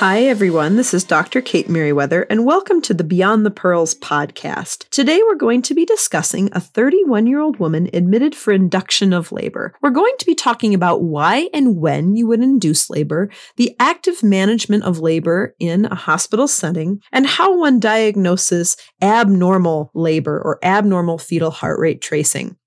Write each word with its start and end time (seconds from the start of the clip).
Hi, 0.00 0.24
everyone. 0.24 0.76
This 0.76 0.92
is 0.92 1.04
Dr. 1.04 1.40
Kate 1.40 1.70
Meriwether, 1.70 2.26
and 2.28 2.44
welcome 2.44 2.82
to 2.82 2.92
the 2.92 3.02
Beyond 3.02 3.46
the 3.46 3.50
Pearls 3.50 3.94
podcast. 3.94 4.86
Today, 4.90 5.22
we're 5.22 5.36
going 5.36 5.62
to 5.62 5.74
be 5.74 5.86
discussing 5.86 6.50
a 6.52 6.60
31 6.60 7.26
year 7.26 7.40
old 7.40 7.58
woman 7.58 7.88
admitted 7.94 8.34
for 8.34 8.52
induction 8.52 9.14
of 9.14 9.32
labor. 9.32 9.72
We're 9.80 9.88
going 9.88 10.12
to 10.18 10.26
be 10.26 10.34
talking 10.34 10.74
about 10.74 11.02
why 11.02 11.48
and 11.54 11.78
when 11.78 12.14
you 12.14 12.26
would 12.26 12.42
induce 12.42 12.90
labor, 12.90 13.30
the 13.56 13.74
active 13.80 14.22
management 14.22 14.84
of 14.84 14.98
labor 14.98 15.54
in 15.58 15.86
a 15.86 15.94
hospital 15.94 16.46
setting, 16.46 17.00
and 17.10 17.26
how 17.26 17.58
one 17.58 17.80
diagnoses 17.80 18.76
abnormal 19.00 19.90
labor 19.94 20.38
or 20.38 20.58
abnormal 20.62 21.16
fetal 21.16 21.50
heart 21.50 21.80
rate 21.80 22.02
tracing. 22.02 22.58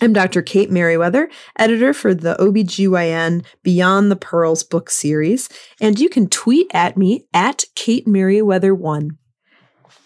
I'm 0.00 0.12
Dr. 0.12 0.42
Kate 0.42 0.70
Meriwether, 0.70 1.28
editor 1.56 1.92
for 1.92 2.14
the 2.14 2.36
OBGYN 2.38 3.44
Beyond 3.64 4.12
the 4.12 4.16
Pearls 4.16 4.62
book 4.62 4.90
series, 4.90 5.48
and 5.80 5.98
you 5.98 6.08
can 6.08 6.28
tweet 6.28 6.70
at 6.72 6.96
me 6.96 7.26
at 7.34 7.64
Kate 7.74 8.06
Meriwether1. 8.06 9.16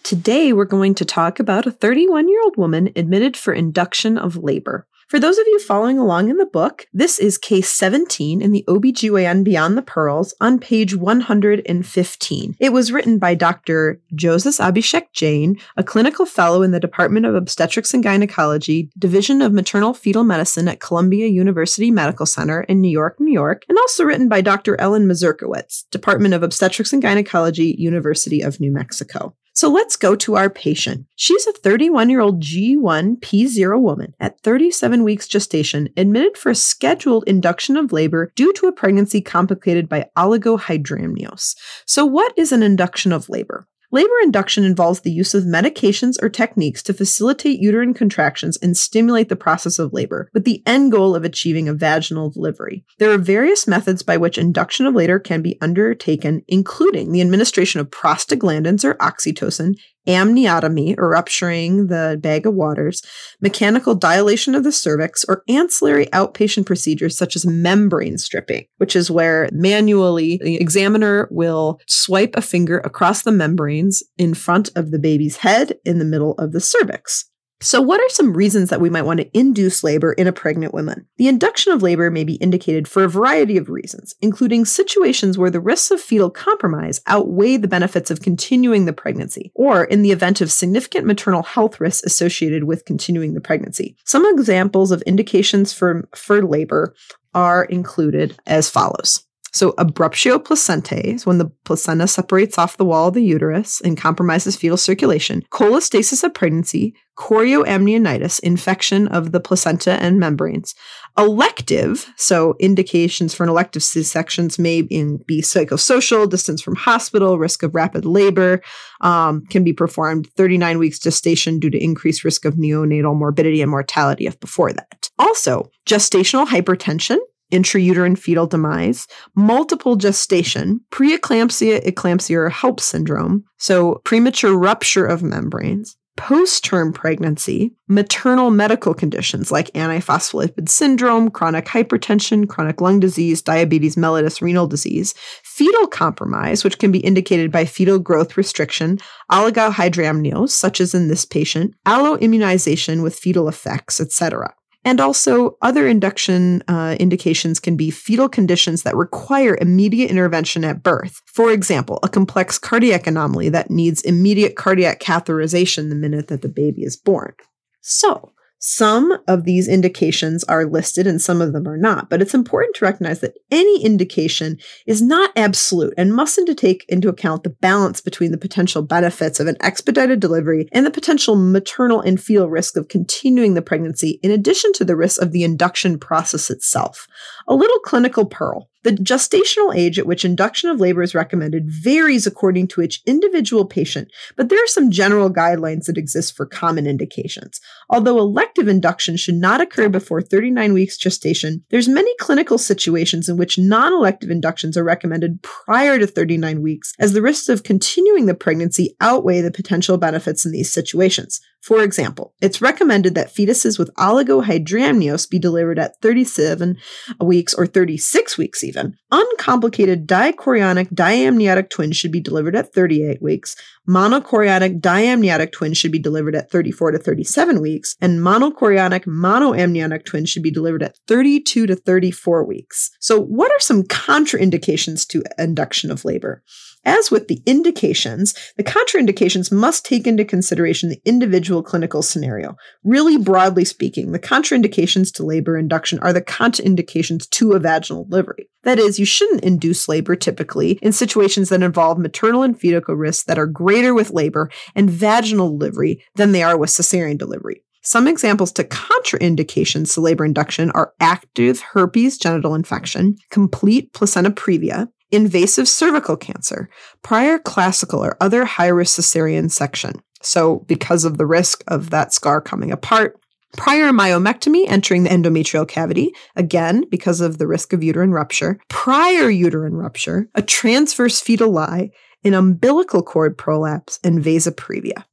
Today, 0.01 0.51
we're 0.51 0.65
going 0.65 0.95
to 0.95 1.05
talk 1.05 1.39
about 1.39 1.67
a 1.67 1.71
31 1.71 2.27
year 2.27 2.41
old 2.43 2.57
woman 2.57 2.89
admitted 2.95 3.37
for 3.37 3.53
induction 3.53 4.17
of 4.17 4.35
labor. 4.35 4.87
For 5.07 5.19
those 5.19 5.37
of 5.37 5.45
you 5.47 5.59
following 5.59 5.99
along 5.99 6.29
in 6.29 6.37
the 6.37 6.45
book, 6.45 6.87
this 6.93 7.19
is 7.19 7.37
case 7.37 7.71
17 7.71 8.41
in 8.41 8.51
the 8.51 8.63
OBGYN 8.67 9.43
Beyond 9.43 9.77
the 9.77 9.81
Pearls 9.81 10.33
on 10.39 10.59
page 10.59 10.95
115. 10.95 12.55
It 12.59 12.73
was 12.73 12.91
written 12.91 13.19
by 13.19 13.35
Dr. 13.35 14.01
Joseph 14.15 14.57
Abhishek 14.57 15.11
Jain, 15.13 15.57
a 15.77 15.83
clinical 15.83 16.25
fellow 16.25 16.61
in 16.61 16.71
the 16.71 16.79
Department 16.79 17.25
of 17.25 17.35
Obstetrics 17.35 17.93
and 17.93 18.03
Gynecology, 18.03 18.89
Division 18.97 19.41
of 19.41 19.53
Maternal 19.53 19.93
Fetal 19.93 20.23
Medicine 20.23 20.67
at 20.67 20.79
Columbia 20.79 21.27
University 21.27 21.91
Medical 21.91 22.25
Center 22.25 22.61
in 22.61 22.81
New 22.81 22.91
York, 22.91 23.19
New 23.19 23.33
York, 23.33 23.65
and 23.69 23.77
also 23.77 24.03
written 24.03 24.29
by 24.29 24.41
Dr. 24.41 24.79
Ellen 24.79 25.07
Mazurkiewicz, 25.07 25.89
Department 25.91 26.33
of 26.33 26.43
Obstetrics 26.43 26.93
and 26.93 27.01
Gynecology, 27.01 27.75
University 27.77 28.41
of 28.41 28.59
New 28.59 28.71
Mexico. 28.71 29.35
So 29.63 29.69
let's 29.69 29.95
go 29.95 30.13
to 30.17 30.35
our 30.35 30.49
patient. 30.49 31.05
She's 31.15 31.47
a 31.47 31.53
31 31.53 32.09
year 32.09 32.19
old 32.19 32.41
G1P0 32.41 33.79
woman 33.79 34.13
at 34.19 34.37
37 34.41 35.05
weeks 35.05 35.25
gestation, 35.25 35.87
admitted 35.95 36.35
for 36.35 36.49
a 36.49 36.55
scheduled 36.55 37.23
induction 37.27 37.77
of 37.77 37.93
labor 37.93 38.33
due 38.35 38.51
to 38.51 38.67
a 38.67 38.73
pregnancy 38.73 39.21
complicated 39.21 39.87
by 39.87 40.09
oligohydramnios. 40.17 41.55
So, 41.85 42.03
what 42.05 42.33
is 42.37 42.51
an 42.51 42.61
induction 42.61 43.13
of 43.13 43.29
labor? 43.29 43.65
Labor 43.93 44.15
induction 44.23 44.63
involves 44.63 45.01
the 45.01 45.11
use 45.11 45.35
of 45.35 45.43
medications 45.43 46.15
or 46.19 46.27
techniques 46.27 46.81
to 46.81 46.95
facilitate 46.95 47.59
uterine 47.59 47.93
contractions 47.93 48.57
and 48.57 48.75
stimulate 48.75 49.29
the 49.29 49.35
process 49.35 49.77
of 49.77 49.93
labor, 49.93 50.31
with 50.33 50.45
the 50.45 50.63
end 50.65 50.91
goal 50.91 51.15
of 51.15 51.23
achieving 51.23 51.69
a 51.69 51.75
vaginal 51.75 52.31
delivery. 52.31 52.83
There 52.97 53.11
are 53.11 53.19
various 53.19 53.67
methods 53.67 54.01
by 54.01 54.17
which 54.17 54.39
induction 54.39 54.87
of 54.87 54.95
labor 54.95 55.19
can 55.19 55.43
be 55.43 55.59
undertaken, 55.61 56.41
including 56.47 57.11
the 57.11 57.21
administration 57.21 57.81
of 57.81 57.91
prostaglandins 57.91 58.83
or 58.83 58.95
oxytocin, 58.95 59.75
amniotomy 60.07 60.95
or 60.97 61.09
rupturing 61.09 61.87
the 61.87 62.17
bag 62.21 62.45
of 62.45 62.53
waters, 62.53 63.01
mechanical 63.41 63.95
dilation 63.95 64.55
of 64.55 64.63
the 64.63 64.71
cervix, 64.71 65.23
or 65.25 65.43
ancillary 65.47 66.07
outpatient 66.07 66.65
procedures 66.65 67.17
such 67.17 67.35
as 67.35 67.45
membrane 67.45 68.17
stripping, 68.17 68.65
which 68.77 68.95
is 68.95 69.11
where 69.11 69.49
manually 69.51 70.39
the 70.43 70.55
examiner 70.55 71.27
will 71.31 71.79
swipe 71.87 72.35
a 72.35 72.41
finger 72.41 72.79
across 72.79 73.21
the 73.21 73.31
membranes 73.31 74.03
in 74.17 74.33
front 74.33 74.69
of 74.75 74.91
the 74.91 74.99
baby's 74.99 75.37
head 75.37 75.77
in 75.85 75.99
the 75.99 76.05
middle 76.05 76.33
of 76.33 76.51
the 76.51 76.59
cervix. 76.59 77.29
So, 77.63 77.81
what 77.81 78.01
are 78.01 78.09
some 78.09 78.33
reasons 78.33 78.69
that 78.69 78.81
we 78.81 78.89
might 78.89 79.03
want 79.03 79.21
to 79.21 79.37
induce 79.37 79.85
labor 79.85 80.11
in 80.11 80.27
a 80.27 80.33
pregnant 80.33 80.73
woman? 80.73 81.07
The 81.15 81.29
induction 81.29 81.71
of 81.71 81.81
labor 81.81 82.11
may 82.11 82.25
be 82.25 82.35
indicated 82.35 82.89
for 82.89 83.05
a 83.05 83.09
variety 83.09 83.55
of 83.55 83.69
reasons, 83.69 84.13
including 84.21 84.65
situations 84.65 85.37
where 85.37 85.49
the 85.49 85.61
risks 85.61 85.89
of 85.89 86.01
fetal 86.01 86.29
compromise 86.29 86.99
outweigh 87.07 87.55
the 87.55 87.69
benefits 87.69 88.11
of 88.11 88.21
continuing 88.21 88.83
the 88.83 88.91
pregnancy, 88.91 89.53
or 89.55 89.85
in 89.85 90.01
the 90.01 90.11
event 90.11 90.41
of 90.41 90.51
significant 90.51 91.07
maternal 91.07 91.41
health 91.41 91.79
risks 91.79 92.03
associated 92.03 92.65
with 92.65 92.83
continuing 92.83 93.33
the 93.33 93.41
pregnancy. 93.41 93.95
Some 94.03 94.25
examples 94.25 94.91
of 94.91 95.01
indications 95.03 95.71
for, 95.71 96.09
for 96.13 96.43
labor 96.43 96.93
are 97.33 97.63
included 97.63 98.37
as 98.45 98.69
follows. 98.69 99.25
So 99.53 99.75
abruptio 99.77 100.39
placentae 100.39 101.13
is 101.13 101.25
when 101.27 101.37
the 101.37 101.51
placenta 101.63 102.07
separates 102.07 102.57
off 102.57 102.77
the 102.77 102.85
wall 102.85 103.09
of 103.09 103.13
the 103.13 103.23
uterus 103.23 103.81
and 103.81 103.95
compromises 103.95 104.55
fetal 104.55 104.77
circulation. 104.77 105.43
Cholestasis 105.51 106.23
of 106.23 106.33
pregnancy, 106.33 106.95
chorioamnionitis, 107.19 108.39
infection 108.39 109.07
of 109.09 109.31
the 109.31 109.39
placenta 109.39 109.91
and 110.01 110.19
membranes. 110.19 110.73
Elective, 111.19 112.11
so 112.17 112.55
indications 112.59 113.35
for 113.35 113.43
an 113.43 113.49
elective 113.49 113.83
C-sections 113.83 114.57
may 114.57 114.81
be 114.81 115.41
psychosocial, 115.41 116.27
distance 116.27 116.59
from 116.59 116.75
hospital, 116.75 117.37
risk 117.37 117.61
of 117.61 117.75
rapid 117.75 118.05
labor, 118.05 118.59
um, 119.01 119.45
can 119.51 119.63
be 119.63 119.73
performed 119.73 120.27
39 120.35 120.79
weeks 120.79 120.97
gestation 120.97 121.59
due 121.59 121.69
to 121.69 121.83
increased 121.83 122.23
risk 122.23 122.45
of 122.45 122.55
neonatal 122.55 123.15
morbidity 123.15 123.61
and 123.61 123.69
mortality 123.69 124.25
if 124.25 124.39
before 124.39 124.73
that. 124.73 125.11
Also, 125.19 125.69
gestational 125.85 126.47
hypertension, 126.47 127.19
intrauterine 127.53 128.17
fetal 128.17 128.47
demise, 128.47 129.07
multiple 129.35 129.95
gestation, 129.95 130.81
preeclampsia, 130.91 131.85
eclampsia, 131.85 132.35
or 132.35 132.49
HELLP 132.49 132.79
syndrome, 132.79 133.43
so 133.57 134.01
premature 134.03 134.57
rupture 134.57 135.05
of 135.05 135.21
membranes, 135.21 135.95
post 136.17 136.63
term 136.63 136.93
pregnancy, 136.93 137.75
maternal 137.87 138.51
medical 138.51 138.93
conditions 138.93 139.51
like 139.51 139.71
antiphospholipid 139.73 140.69
syndrome, 140.69 141.29
chronic 141.29 141.65
hypertension, 141.65 142.47
chronic 142.47 142.81
lung 142.81 142.99
disease, 142.99 143.41
diabetes 143.41 143.95
mellitus, 143.95 144.41
renal 144.41 144.67
disease, 144.67 145.13
fetal 145.43 145.87
compromise, 145.87 146.63
which 146.63 146.79
can 146.79 146.91
be 146.91 146.99
indicated 146.99 147.51
by 147.51 147.65
fetal 147.65 147.99
growth 147.99 148.37
restriction, 148.37 148.97
oligohydramnios, 149.31 150.49
such 150.49 150.81
as 150.81 150.93
in 150.93 151.07
this 151.07 151.25
patient, 151.25 151.73
alloimmunization 151.85 153.03
with 153.03 153.17
fetal 153.17 153.47
effects, 153.47 153.99
etc. 153.99 154.53
And 154.85 154.99
also, 154.99 155.57
other 155.61 155.87
induction 155.87 156.61
uh, 156.67 156.97
indications 156.99 157.59
can 157.59 157.77
be 157.77 157.89
fetal 157.89 158.27
conditions 158.27 158.83
that 158.83 158.95
require 158.95 159.57
immediate 159.61 160.11
intervention 160.11 160.65
at 160.65 160.83
birth. 160.83 161.21
For 161.25 161.51
example, 161.51 161.99
a 162.03 162.09
complex 162.09 162.59
cardiac 162.59 163.07
anomaly 163.07 163.49
that 163.49 163.71
needs 163.71 164.01
immediate 164.01 164.55
cardiac 164.55 164.99
catheterization 164.99 165.89
the 165.89 165.95
minute 165.95 166.27
that 166.27 166.41
the 166.41 166.49
baby 166.49 166.83
is 166.83 166.97
born. 166.97 167.33
So, 167.79 168.33
some 168.65 169.17
of 169.27 169.43
these 169.43 169.67
indications 169.67 170.45
are 170.45 170.65
listed 170.65 171.05
and 171.05 171.21
some 171.21 171.41
of 171.41 171.51
them 171.51 171.67
are 171.67 171.75
not, 171.75 172.09
but 172.09 172.21
it's 172.21 172.33
important 172.33 172.73
to 172.73 172.85
recognize 172.85 173.19
that 173.19 173.37
any 173.51 173.83
indication 173.83 174.57
is 174.87 175.01
not 175.01 175.33
absolute 175.35 175.93
and 175.97 176.15
mustn't 176.15 176.57
take 176.57 176.85
into 176.87 177.09
account 177.09 177.43
the 177.43 177.49
balance 177.49 177.99
between 177.99 178.31
the 178.31 178.37
potential 178.37 178.81
benefits 178.81 179.41
of 179.41 179.47
an 179.47 179.57
expedited 179.59 180.21
delivery 180.21 180.69
and 180.71 180.85
the 180.85 180.91
potential 180.91 181.35
maternal 181.35 181.99
and 181.99 182.23
fetal 182.23 182.49
risk 182.49 182.77
of 182.77 182.87
continuing 182.87 183.53
the 183.53 183.61
pregnancy, 183.61 184.17
in 184.23 184.31
addition 184.31 184.71
to 184.71 184.85
the 184.85 184.95
risk 184.95 185.21
of 185.21 185.33
the 185.33 185.43
induction 185.43 185.99
process 185.99 186.49
itself. 186.49 187.05
A 187.49 187.53
little 187.53 187.79
clinical 187.79 188.25
pearl. 188.25 188.69
The 188.83 188.91
gestational 188.91 189.73
age 189.75 189.97
at 189.97 190.05
which 190.05 190.25
induction 190.25 190.69
of 190.69 190.79
labor 190.79 191.01
is 191.01 191.15
recommended 191.15 191.69
varies 191.69 192.27
according 192.27 192.67
to 192.69 192.81
each 192.81 193.01
individual 193.05 193.65
patient, 193.65 194.11
but 194.35 194.49
there 194.49 194.61
are 194.61 194.67
some 194.67 194.91
general 194.91 195.29
guidelines 195.29 195.85
that 195.85 195.97
exist 195.97 196.35
for 196.35 196.45
common 196.45 196.85
indications. 196.85 197.61
Although 197.89 198.19
elective 198.19 198.67
induction 198.67 199.15
should 199.15 199.35
not 199.35 199.61
occur 199.61 199.87
before 199.87 200.21
39 200.21 200.73
weeks 200.73 200.97
gestation, 200.97 201.63
there's 201.69 201.87
many 201.87 202.13
clinical 202.19 202.57
situations 202.57 203.29
in 203.29 203.37
which 203.37 203.57
non-elective 203.57 204.29
inductions 204.29 204.75
are 204.75 204.83
recommended 204.83 205.41
prior 205.43 205.97
to 205.97 206.05
39 206.05 206.61
weeks, 206.61 206.93
as 206.99 207.13
the 207.13 207.21
risks 207.21 207.47
of 207.47 207.63
continuing 207.63 208.25
the 208.25 208.33
pregnancy 208.33 208.95
outweigh 208.99 209.39
the 209.39 209.51
potential 209.51 209.97
benefits 209.97 210.45
in 210.45 210.51
these 210.51 210.71
situations. 210.71 211.39
For 211.63 211.81
example, 211.81 212.33
it's 212.41 212.61
recommended 212.61 213.15
that 213.15 213.33
fetuses 213.33 213.79
with 213.79 213.89
oligohydramnios 213.95 215.29
be 215.29 215.39
delivered 215.39 215.79
at 215.79 215.95
37 216.01 216.75
weeks 217.21 217.53
or 217.53 217.65
36 217.65 218.37
weeks 218.37 218.65
even. 218.65 218.97
Uncomplicated 219.11 220.05
dichorionic 220.05 220.93
diamniotic 220.93 221.69
twins 221.69 221.95
should 221.95 222.11
be 222.11 222.19
delivered 222.19 222.57
at 222.57 222.73
38 222.73 223.21
weeks. 223.21 223.55
Monochorionic 223.87 224.81
diamniotic 224.81 225.53
twins 225.53 225.77
should 225.77 225.93
be 225.93 225.99
delivered 225.99 226.35
at 226.35 226.51
34 226.51 226.91
to 226.91 226.99
37 226.99 227.61
weeks. 227.61 227.95
And 228.01 228.19
monochorionic 228.19 229.05
monoamniotic 229.05 230.03
twins 230.03 230.29
should 230.29 230.43
be 230.43 230.51
delivered 230.51 230.83
at 230.83 230.97
32 231.07 231.65
to 231.67 231.75
34 231.77 232.45
weeks. 232.45 232.91
So 232.99 233.21
what 233.21 233.51
are 233.51 233.59
some 233.59 233.83
contraindications 233.83 235.07
to 235.07 235.23
induction 235.37 235.91
of 235.91 236.03
labor? 236.03 236.43
As 236.85 237.09
with 237.09 237.29
the 237.29 237.41
indications, 237.45 238.33
the 238.57 238.63
contraindications 238.63 239.51
must 239.51 239.85
take 239.85 240.05
into 240.05 240.25
consideration 240.25 240.89
the 240.89 241.01
individual 241.05 241.63
clinical 241.63 242.01
scenario. 242.01 242.57
Really 242.83 243.17
broadly 243.17 243.63
speaking, 243.63 244.11
the 244.11 244.19
contraindications 244.19 245.13
to 245.13 245.25
labor 245.25 245.57
induction 245.57 245.99
are 245.99 246.11
the 246.11 246.21
contraindications 246.21 247.29
to 247.31 247.53
a 247.53 247.59
vaginal 247.59 248.03
delivery. 248.03 248.49
That 248.63 248.79
is, 248.79 248.99
you 248.99 249.05
shouldn't 249.05 249.43
induce 249.43 249.87
labor 249.87 250.15
typically 250.15 250.73
in 250.81 250.91
situations 250.91 251.49
that 251.49 251.63
involve 251.63 251.97
maternal 251.97 252.43
and 252.43 252.59
fetal 252.59 252.81
risks 252.95 253.23
that 253.25 253.39
are 253.39 253.47
greater 253.47 253.93
with 253.93 254.11
labor 254.11 254.49
and 254.75 254.89
vaginal 254.89 255.57
delivery 255.57 256.03
than 256.15 256.31
they 256.31 256.43
are 256.43 256.57
with 256.57 256.69
cesarean 256.69 257.17
delivery. 257.17 257.63
Some 257.85 258.07
examples 258.07 258.53
to 258.53 258.63
contraindications 258.63 259.93
to 259.93 260.01
labor 260.01 260.23
induction 260.23 260.71
are 260.71 260.93
active 261.01 261.59
herpes 261.59 262.17
genital 262.17 262.55
infection, 262.55 263.17
complete 263.29 263.91
placenta 263.91 264.31
previa, 264.31 264.87
invasive 265.13 265.67
cervical 265.67 266.17
cancer, 266.17 266.69
prior 267.01 267.39
classical 267.39 268.03
or 268.03 268.17
other 268.19 268.45
high 268.45 268.67
risk 268.67 268.99
cesarean 268.99 269.51
section. 269.51 270.01
So, 270.21 270.59
because 270.67 271.03
of 271.05 271.17
the 271.17 271.25
risk 271.25 271.63
of 271.67 271.89
that 271.89 272.13
scar 272.13 272.41
coming 272.41 272.71
apart, 272.71 273.19
prior 273.57 273.91
myomectomy 273.91 274.65
entering 274.67 275.03
the 275.03 275.09
endometrial 275.09 275.67
cavity, 275.67 276.13
again, 276.35 276.85
because 276.89 277.21
of 277.21 277.37
the 277.37 277.47
risk 277.47 277.73
of 277.73 277.83
uterine 277.83 278.11
rupture, 278.11 278.59
prior 278.69 279.29
uterine 279.29 279.75
rupture, 279.75 280.29
a 280.35 280.41
transverse 280.41 281.19
fetal 281.19 281.51
lie, 281.51 281.91
an 282.23 282.33
umbilical 282.33 283.03
cord 283.03 283.37
prolapse, 283.37 283.99
and 284.03 284.23
vasa 284.23 284.51
previa. 284.51 285.03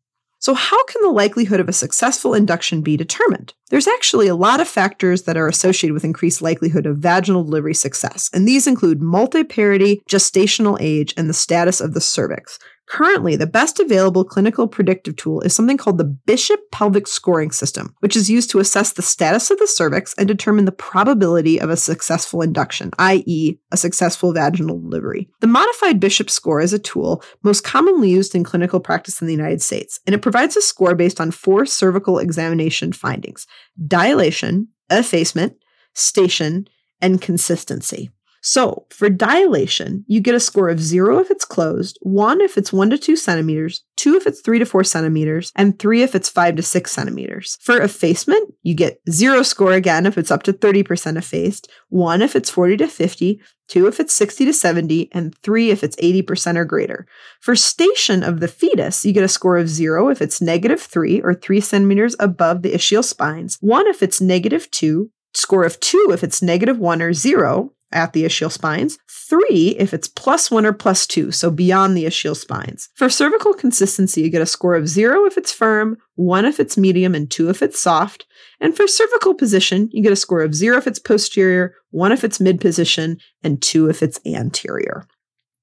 So, 0.41 0.55
how 0.55 0.83
can 0.85 1.03
the 1.03 1.11
likelihood 1.11 1.61
of 1.61 1.69
a 1.69 1.73
successful 1.73 2.33
induction 2.33 2.81
be 2.81 2.97
determined? 2.97 3.53
There's 3.69 3.87
actually 3.87 4.27
a 4.27 4.35
lot 4.35 4.59
of 4.59 4.67
factors 4.67 5.23
that 5.25 5.37
are 5.37 5.47
associated 5.47 5.93
with 5.93 6.05
increased 6.05 6.41
likelihood 6.41 6.87
of 6.87 6.97
vaginal 6.97 7.45
delivery 7.45 7.75
success, 7.75 8.31
and 8.33 8.49
these 8.49 8.67
include 8.67 9.01
multiparity, 9.01 10.03
gestational 10.09 10.79
age, 10.81 11.13
and 11.19 11.29
the 11.29 11.35
status 11.35 11.81
of 11.81 11.93
the 11.93 12.01
cervix. 12.01 12.59
Currently, 12.91 13.37
the 13.37 13.47
best 13.47 13.79
available 13.79 14.25
clinical 14.25 14.67
predictive 14.67 15.15
tool 15.15 15.43
is 15.43 15.55
something 15.55 15.77
called 15.77 15.97
the 15.97 16.05
Bishop 16.05 16.59
Pelvic 16.73 17.07
Scoring 17.07 17.53
System, 17.53 17.95
which 18.01 18.17
is 18.17 18.29
used 18.29 18.51
to 18.51 18.59
assess 18.59 18.93
the 18.93 19.01
status 19.01 19.49
of 19.53 19.61
the 19.61 19.69
cervix 19.69 20.13
and 20.15 20.27
determine 20.27 20.65
the 20.65 20.73
probability 20.73 21.61
of 21.61 21.71
a 21.71 21.77
successful 21.77 22.43
induction, 22.43 22.91
i.e., 22.99 23.57
a 23.71 23.77
successful 23.77 24.33
vaginal 24.33 24.81
delivery. 24.81 25.29
The 25.39 25.47
modified 25.47 26.01
Bishop 26.01 26.29
score 26.29 26.61
is 26.61 26.73
a 26.73 26.81
tool 26.81 27.23
most 27.45 27.63
commonly 27.63 28.11
used 28.11 28.35
in 28.35 28.43
clinical 28.43 28.81
practice 28.81 29.21
in 29.21 29.29
the 29.29 29.35
United 29.35 29.63
States, 29.63 30.01
and 30.05 30.13
it 30.13 30.23
provides 30.23 30.57
a 30.57 30.61
score 30.61 30.97
based 30.97 31.21
on 31.21 31.31
four 31.31 31.67
cervical 31.67 32.19
examination 32.19 32.93
findings 32.93 33.47
dilation, 33.87 34.67
effacement, 34.91 35.55
station, 35.95 36.67
and 37.01 37.23
consistency. 37.23 38.11
So 38.43 38.87
for 38.91 39.11
dilation, 39.11 40.05
you 40.09 40.21
get 40.21 40.35
a 40.35 40.41
score 40.41 40.71
of 40.71 40.81
zero 40.81 41.19
if 41.19 41.31
it's 41.31 41.45
closed, 41.45 41.99
one 42.01 42.41
if 42.41 42.57
it's 42.57 42.73
one 42.73 42.89
to 42.91 42.99
two 42.99 43.17
centimeters, 43.17 43.85
two 43.97 44.15
if 44.15 44.27
it's 44.27 44.41
three 44.41 44.59
to 44.59 44.65
four 44.65 44.83
centimeters, 44.83 45.53
and 45.57 45.79
three 45.79 46.03
if 46.03 46.15
it's 46.15 46.29
five 46.29 46.57
to 46.57 46.63
six 46.63 46.91
centimeters. 46.91 47.59
For 47.61 47.81
effacement, 47.81 48.55
you 48.63 48.75
get 48.75 49.01
zero 49.11 49.43
score 49.43 49.73
again 49.73 50.07
if 50.07 50.17
it's 50.17 50.31
up 50.31 50.43
to 50.45 50.55
30% 50.55 51.19
effaced, 51.19 51.71
one 51.91 52.23
if 52.23 52.35
it's 52.35 52.49
40 52.49 52.79
to 52.79 52.89
50, 52.89 53.41
two 53.69 53.87
if 53.87 54.01
it's 54.01 54.15
60 54.15 54.47
to 54.47 54.55
70, 54.55 55.11
and 55.13 55.37
three 55.43 55.71
if 55.71 55.85
it's 55.85 55.97
80% 55.97 56.57
or 56.57 56.65
greater. 56.65 57.07
For 57.41 57.55
station 57.55 58.23
of 58.23 58.41
the 58.41 58.49
fetus, 58.49 59.05
you 59.05 59.13
get 59.13 59.25
a 59.25 59.29
score 59.29 59.59
of 59.59 59.69
zero 59.69 60.09
if 60.09 60.23
it's 60.23 60.41
negative 60.41 60.81
three 60.81 61.21
or 61.21 61.35
three 61.35 61.61
centimeters 61.61 62.17
above 62.19 62.63
the 62.63 62.73
ischial 62.73 63.05
spines, 63.05 63.59
one 63.61 63.87
if 63.87 64.03
it's 64.03 64.21
negative 64.21 64.71
two, 64.71 65.11
score 65.35 65.65
of 65.65 65.79
two 65.81 66.11
if 66.13 66.25
it's 66.25 66.43
negative 66.43 66.79
one 66.79 67.03
or 67.03 67.13
zero, 67.13 67.73
at 67.93 68.13
the 68.13 68.25
ischial 68.25 68.51
spines, 68.51 68.99
three 69.09 69.77
if 69.79 69.93
it's 69.93 70.09
plus 70.09 70.51
one 70.51 70.67
or 70.67 70.73
plus 70.73 71.07
two, 71.07 71.31
so 71.31 71.51
beyond 71.51 71.97
the 71.97 72.05
ischial 72.05 72.37
spines. 72.37 72.89
For 72.95 73.09
cervical 73.09 73.55
consistency, 73.55 74.23
you 74.23 74.31
get 74.31 74.43
a 74.43 74.47
score 74.47 74.75
of 74.75 74.89
zero 74.89 75.25
if 75.27 75.37
it's 75.37 75.53
firm, 75.53 75.97
one 76.15 76.45
if 76.45 76.61
it's 76.61 76.77
medium, 76.77 77.15
and 77.15 77.31
two 77.31 77.49
if 77.49 77.63
it's 77.63 77.81
soft. 77.81 78.27
And 78.61 78.77
for 78.77 78.87
cervical 78.87 79.35
position, 79.35 79.89
you 79.93 80.03
get 80.03 80.13
a 80.13 80.17
score 80.17 80.43
of 80.43 80.55
zero 80.55 80.79
if 80.79 80.87
it's 80.87 80.99
posterior, 80.99 81.75
one 81.91 82.13
if 82.13 82.25
it's 82.25 82.41
mid 82.41 82.61
position, 82.61 83.19
and 83.43 83.61
two 83.61 83.89
if 83.89 84.03
it's 84.03 84.21
anterior. 84.27 85.07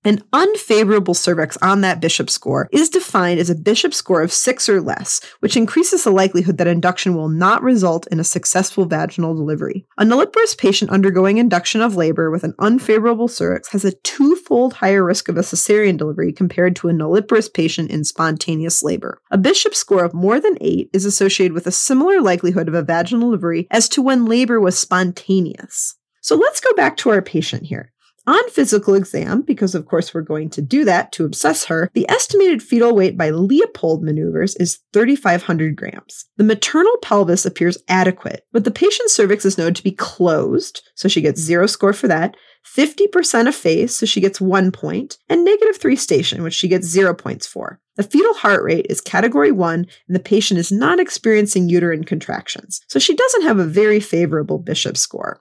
An 0.04 0.24
unfavorable 0.32 1.14
cervix 1.14 1.58
on 1.58 1.82
that 1.82 2.00
bishop 2.00 2.30
score 2.30 2.70
is 2.72 2.90
defined 2.90 3.40
as 3.40 3.50
a 3.50 3.56
bishop 3.56 3.94
score 3.94 4.22
of 4.22 4.32
six 4.32 4.70
or 4.70 4.80
less, 4.80 5.20
which 5.40 5.58
increases 5.58 6.04
the 6.04 6.12
likelihood 6.12 6.58
that 6.58 6.68
induction 6.68 7.16
will 7.16 7.30
not 7.30 7.62
result 7.62 8.08
in 8.08 8.20
a 8.20 8.24
successful 8.24 8.86
vaginal 8.86 9.36
delivery. 9.36 9.86
A 9.98 10.06
nulliparous 10.06 10.56
patient 10.56 10.92
undergoing 10.92 11.40
induction 11.40 11.82
of 11.82 11.96
labor 11.96 12.32
with 12.32 12.44
an 12.44 12.54
unfavorable 12.60 13.28
cervix 13.28 13.70
has 13.70 13.84
a 13.84 13.96
twofold 14.04 14.74
higher 14.74 15.04
risk 15.04 15.28
of 15.28 15.36
a 15.36 15.42
cesarean 15.42 15.98
delivery 15.98 16.32
compared 16.32 16.76
to 16.78 16.90
a 16.90 16.94
nulliparous 16.94 17.52
patient 17.52 17.92
in 17.92 18.04
spontaneous 18.04 18.84
labor. 18.84 19.20
A 19.32 19.38
bishop 19.38 19.76
score 19.76 20.06
of 20.06 20.14
more 20.14 20.40
than 20.40 20.58
eight 20.62 20.90
is 20.94 21.06
associated 21.06 21.54
with 21.54 21.68
a 21.68 21.72
similar 21.72 22.22
likelihood 22.22 22.68
of 22.68 22.76
a 22.76 22.84
vaginal 22.84 23.28
delivery 23.28 23.68
as 23.72 23.90
to 23.90 24.02
when 24.02 24.26
labor 24.26 24.62
was 24.62 24.80
spontaneous. 24.80 25.96
So 26.22 26.36
let's 26.36 26.60
go 26.60 26.74
back 26.74 26.98
to 26.98 27.10
our 27.10 27.22
patient 27.22 27.64
here. 27.64 27.92
On 28.28 28.50
physical 28.50 28.94
exam, 28.94 29.42
because 29.42 29.74
of 29.74 29.86
course 29.86 30.14
we're 30.14 30.20
going 30.20 30.50
to 30.50 30.62
do 30.62 30.84
that 30.84 31.14
to 31.14 31.24
obsess 31.24 31.64
her, 31.66 31.90
the 31.94 32.06
estimated 32.10 32.62
fetal 32.62 32.94
weight 32.94 33.18
by 33.18 33.30
Leopold 33.30 34.04
maneuvers 34.04 34.54
is 34.58 34.80
3,500 34.92 35.78
grams. 35.78 36.26
The 36.36 36.44
maternal 36.44 36.98
pelvis 37.02 37.46
appears 37.46 37.78
adequate, 37.88 38.46
but 38.52 38.66
the 38.66 38.72
patient's 38.72 39.14
cervix 39.14 39.46
is 39.46 39.58
known 39.58 39.74
to 39.76 39.84
be 39.84 39.94
closed, 39.94 40.82
so 40.94 41.08
she 41.08 41.22
gets 41.22 41.40
zero 41.40 41.68
score 41.68 41.94
for 41.94 42.10
that. 42.10 42.36
50% 42.76 43.42
of 43.42 43.48
effaced, 43.48 43.98
so 43.98 44.06
she 44.06 44.20
gets 44.20 44.42
one 44.42 44.74
point, 44.74 45.18
and 45.30 45.46
negative 45.46 45.78
three 45.78 45.96
station, 45.96 46.44
which 46.44 46.54
she 46.54 46.68
gets 46.68 46.86
zero 46.86 47.14
points 47.14 47.48
for. 47.48 47.80
The 47.96 48.04
fetal 48.04 48.34
heart 48.34 48.62
rate 48.62 48.88
is 48.90 49.00
category 49.00 49.54
one, 49.54 49.88
and 50.08 50.16
the 50.16 50.20
patient 50.20 50.60
is 50.60 50.70
not 50.70 51.00
experiencing 51.00 51.70
uterine 51.70 52.04
contractions, 52.04 52.82
so 52.90 53.00
she 53.00 53.16
doesn't 53.16 53.44
have 53.44 53.58
a 53.58 53.64
very 53.64 54.02
favorable 54.02 54.60
Bishop 54.60 54.98
score. 54.98 55.40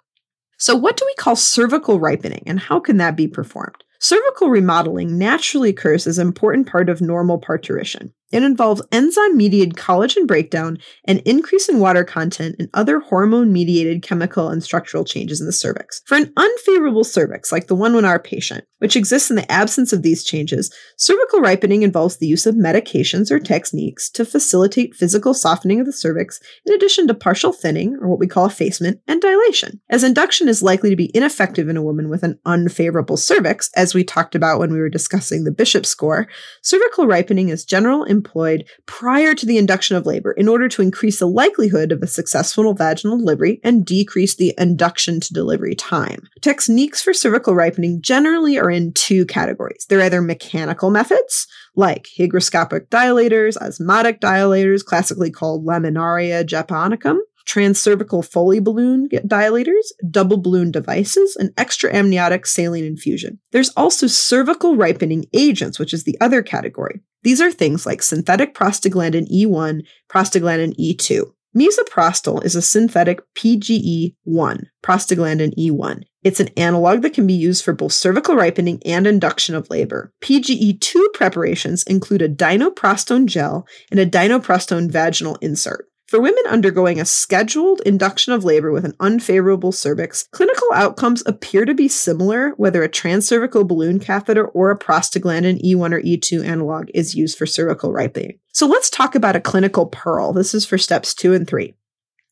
So, 0.58 0.74
what 0.74 0.96
do 0.96 1.04
we 1.06 1.14
call 1.14 1.36
cervical 1.36 2.00
ripening 2.00 2.42
and 2.46 2.58
how 2.58 2.80
can 2.80 2.96
that 2.96 3.16
be 3.16 3.28
performed? 3.28 3.84
Cervical 3.98 4.48
remodeling 4.48 5.18
naturally 5.18 5.70
occurs 5.70 6.06
as 6.06 6.18
an 6.18 6.26
important 6.26 6.66
part 6.66 6.88
of 6.88 7.00
normal 7.00 7.38
parturition. 7.38 8.12
It 8.32 8.42
involves 8.42 8.82
enzyme 8.90 9.36
mediated 9.36 9.74
collagen 9.74 10.26
breakdown 10.26 10.78
and 11.04 11.20
increase 11.20 11.68
in 11.68 11.78
water 11.78 12.02
content 12.02 12.56
and 12.58 12.68
other 12.74 12.98
hormone 12.98 13.52
mediated 13.52 14.02
chemical 14.02 14.48
and 14.48 14.62
structural 14.62 15.04
changes 15.04 15.40
in 15.40 15.46
the 15.46 15.52
cervix. 15.52 16.02
For 16.06 16.16
an 16.16 16.32
unfavorable 16.36 17.04
cervix, 17.04 17.52
like 17.52 17.68
the 17.68 17.76
one 17.76 17.94
in 17.94 18.04
our 18.04 18.18
patient, 18.18 18.64
which 18.78 18.96
exists 18.96 19.30
in 19.30 19.36
the 19.36 19.50
absence 19.50 19.92
of 19.92 20.02
these 20.02 20.24
changes, 20.24 20.74
cervical 20.98 21.40
ripening 21.40 21.82
involves 21.82 22.16
the 22.16 22.26
use 22.26 22.46
of 22.46 22.56
medications 22.56 23.30
or 23.30 23.38
techniques 23.38 24.10
to 24.10 24.24
facilitate 24.24 24.94
physical 24.94 25.32
softening 25.32 25.78
of 25.78 25.86
the 25.86 25.92
cervix, 25.92 26.40
in 26.66 26.74
addition 26.74 27.06
to 27.06 27.14
partial 27.14 27.52
thinning, 27.52 27.96
or 28.00 28.08
what 28.08 28.18
we 28.18 28.26
call 28.26 28.44
effacement, 28.44 29.00
and 29.06 29.20
dilation. 29.20 29.80
As 29.88 30.02
induction 30.02 30.48
is 30.48 30.62
likely 30.62 30.90
to 30.90 30.96
be 30.96 31.10
ineffective 31.14 31.68
in 31.68 31.76
a 31.76 31.82
woman 31.82 32.08
with 32.08 32.24
an 32.24 32.38
unfavorable 32.44 33.16
cervix, 33.16 33.70
as 33.76 33.94
we 33.94 34.02
talked 34.02 34.34
about 34.34 34.58
when 34.58 34.72
we 34.72 34.80
were 34.80 34.88
discussing 34.88 35.44
the 35.44 35.52
Bishop 35.52 35.86
score, 35.86 36.26
cervical 36.60 37.06
ripening 37.06 37.50
is 37.50 37.64
general 37.64 38.04
employed 38.16 38.64
prior 38.86 39.34
to 39.34 39.46
the 39.46 39.58
induction 39.58 39.96
of 39.96 40.06
labor 40.06 40.32
in 40.32 40.48
order 40.48 40.68
to 40.68 40.82
increase 40.82 41.18
the 41.18 41.28
likelihood 41.28 41.92
of 41.92 42.02
a 42.02 42.06
successful 42.06 42.72
vaginal 42.74 43.18
delivery 43.18 43.60
and 43.62 43.84
decrease 43.84 44.34
the 44.34 44.54
induction 44.58 45.20
to 45.20 45.32
delivery 45.32 45.74
time. 45.74 46.28
Techniques 46.40 47.02
for 47.02 47.12
cervical 47.12 47.54
ripening 47.54 48.00
generally 48.00 48.58
are 48.58 48.70
in 48.70 48.92
two 48.92 49.26
categories. 49.26 49.86
They're 49.88 50.00
either 50.02 50.22
mechanical 50.22 50.90
methods, 50.90 51.46
like 51.74 52.08
hygroscopic 52.18 52.88
dilators, 52.88 53.56
osmotic 53.58 54.20
dilators, 54.20 54.84
classically 54.84 55.30
called 55.30 55.66
laminaria 55.66 56.44
japonicum, 56.44 57.18
transcervical 57.46 58.24
Foley 58.24 58.60
balloon 58.60 59.08
dilators, 59.08 59.92
double 60.10 60.36
balloon 60.36 60.70
devices, 60.70 61.36
and 61.36 61.52
extra 61.56 61.94
amniotic 61.94 62.46
saline 62.46 62.84
infusion. 62.84 63.38
There's 63.52 63.70
also 63.70 64.06
cervical 64.06 64.76
ripening 64.76 65.26
agents, 65.32 65.78
which 65.78 65.94
is 65.94 66.04
the 66.04 66.18
other 66.20 66.42
category. 66.42 67.00
These 67.22 67.40
are 67.40 67.50
things 67.50 67.86
like 67.86 68.02
synthetic 68.02 68.54
prostaglandin 68.54 69.30
E1, 69.32 69.82
prostaglandin 70.10 70.76
E2. 70.78 71.32
Misoprostol 71.56 72.44
is 72.44 72.54
a 72.54 72.60
synthetic 72.60 73.20
PGE1, 73.34 74.64
prostaglandin 74.84 75.54
E1. 75.56 76.02
It's 76.22 76.40
an 76.40 76.48
analog 76.56 77.00
that 77.00 77.14
can 77.14 77.26
be 77.26 77.32
used 77.32 77.64
for 77.64 77.72
both 77.72 77.92
cervical 77.92 78.34
ripening 78.34 78.82
and 78.84 79.06
induction 79.06 79.54
of 79.54 79.70
labor. 79.70 80.12
PGE2 80.22 81.14
preparations 81.14 81.82
include 81.84 82.20
a 82.20 82.28
dinoprostone 82.28 83.24
gel 83.24 83.66
and 83.90 83.98
a 83.98 84.04
dinoprostone 84.04 84.90
vaginal 84.90 85.36
insert. 85.40 85.88
For 86.08 86.20
women 86.20 86.44
undergoing 86.48 87.00
a 87.00 87.04
scheduled 87.04 87.80
induction 87.80 88.32
of 88.32 88.44
labor 88.44 88.70
with 88.70 88.84
an 88.84 88.94
unfavorable 89.00 89.72
cervix, 89.72 90.28
clinical 90.30 90.68
outcomes 90.72 91.24
appear 91.26 91.64
to 91.64 91.74
be 91.74 91.88
similar 91.88 92.50
whether 92.50 92.84
a 92.84 92.88
transcervical 92.88 93.66
balloon 93.66 93.98
catheter 93.98 94.46
or 94.46 94.70
a 94.70 94.78
prostaglandin 94.78 95.60
E1 95.64 95.92
or 95.92 96.00
E2 96.00 96.44
analog 96.44 96.90
is 96.94 97.16
used 97.16 97.36
for 97.36 97.44
cervical 97.44 97.92
ripening. 97.92 98.38
So 98.52 98.68
let's 98.68 98.88
talk 98.88 99.16
about 99.16 99.34
a 99.34 99.40
clinical 99.40 99.86
pearl. 99.86 100.32
This 100.32 100.54
is 100.54 100.64
for 100.64 100.78
steps 100.78 101.12
two 101.12 101.34
and 101.34 101.44
three. 101.44 101.74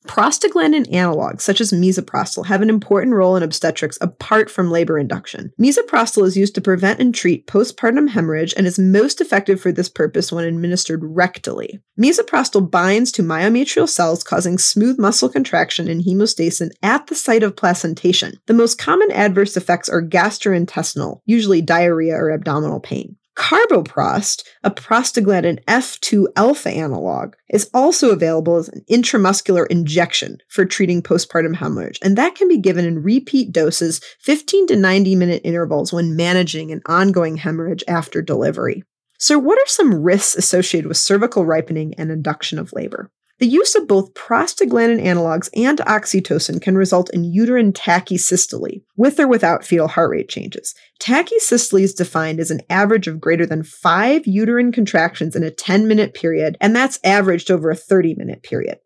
Prostaglandin 0.07 0.91
analogs, 0.93 1.41
such 1.41 1.61
as 1.61 1.73
misoprostol, 1.73 2.47
have 2.47 2.63
an 2.63 2.69
important 2.69 3.15
role 3.15 3.37
in 3.37 3.43
obstetrics 3.43 3.99
apart 4.01 4.51
from 4.51 4.71
labor 4.71 4.99
induction. 4.99 5.53
Misoprostol 5.61 6.27
is 6.27 6.37
used 6.37 6.55
to 6.55 6.61
prevent 6.61 7.01
and 7.01 7.15
treat 7.15 7.47
postpartum 7.47 8.11
hemorrhage 8.11 8.55
and 8.57 8.67
is 8.67 8.79
most 8.79 9.21
effective 9.21 9.61
for 9.61 9.73
this 9.73 9.89
purpose 9.89 10.31
when 10.31 10.45
administered 10.45 11.01
rectally. 11.03 11.81
Misoprostol 11.99 12.71
binds 12.71 13.11
to 13.13 13.23
myometrial 13.23 13.89
cells, 13.89 14.23
causing 14.23 14.59
smooth 14.59 14.99
muscle 14.99 15.29
contraction 15.29 15.89
and 15.89 16.03
hemostasis 16.03 16.71
at 16.83 17.07
the 17.07 17.15
site 17.15 17.43
of 17.43 17.57
placentation. 17.57 18.39
The 18.47 18.55
most 18.55 18.79
common 18.79 19.11
adverse 19.11 19.57
effects 19.57 19.89
are 19.89 20.03
gastrointestinal, 20.03 21.21
usually 21.25 21.63
diarrhea 21.63 22.15
or 22.15 22.31
abdominal 22.31 22.81
pain. 22.81 23.17
Carboprost, 23.37 24.45
a 24.63 24.71
prostaglandin 24.71 25.63
F2 25.65 26.27
alpha 26.37 26.71
analog, 26.71 27.35
is 27.51 27.69
also 27.75 28.11
available 28.11 28.57
as 28.57 28.69
an 28.69 28.85
intramuscular 28.91 29.67
injection 29.69 30.39
for 30.49 30.65
treating 30.65 31.03
postpartum 31.03 31.57
hemorrhage, 31.57 31.99
and 32.01 32.17
that 32.17 32.37
can 32.37 32.49
be 32.49 32.59
given 32.59 32.85
in 32.85 33.03
repeat 33.03 33.51
doses, 33.51 34.01
15 34.21 34.69
to 34.69 34.77
90 34.77 35.17
minute 35.17 35.43
intervals 35.45 35.93
when 35.93 36.17
managing 36.17 36.71
an 36.71 36.81
ongoing 36.87 37.37
hemorrhage 37.37 37.83
after 37.89 38.23
delivery. 38.23 38.85
So, 39.19 39.39
what 39.39 39.59
are 39.59 39.67
some 39.67 40.03
risks 40.03 40.37
associated 40.37 40.87
with 40.87 40.97
cervical 40.97 41.45
ripening 41.45 41.95
and 41.95 42.11
induction 42.11 42.59
of 42.59 42.73
labor? 42.73 43.11
The 43.41 43.47
use 43.47 43.75
of 43.75 43.89
both 43.89 44.15
prostaglandin 44.15 45.03
analogs 45.03 45.49
and 45.57 45.79
oxytocin 45.79 46.63
can 46.63 46.77
result 46.77 47.11
in 47.11 47.25
uterine 47.25 47.73
tachysystole, 47.73 48.83
with 48.97 49.19
or 49.19 49.27
without 49.27 49.65
fetal 49.65 49.89
heart 49.89 50.11
rate 50.11 50.29
changes. 50.29 50.73
Tachysystole 51.01 51.83
is 51.83 51.95
defined 51.95 52.39
as 52.39 52.53
an 52.53 52.61
average 52.71 53.09
of 53.09 53.21
greater 53.21 53.45
than 53.45 53.65
five 53.65 54.25
uterine 54.25 54.71
contractions 54.71 55.35
in 55.35 55.43
a 55.43 55.51
10 55.51 55.89
minute 55.89 56.15
period, 56.15 56.57
and 56.61 56.77
that's 56.77 57.01
averaged 57.03 57.51
over 57.51 57.71
a 57.71 57.77
30 57.77 58.15
minute 58.15 58.45
period. 58.45 58.79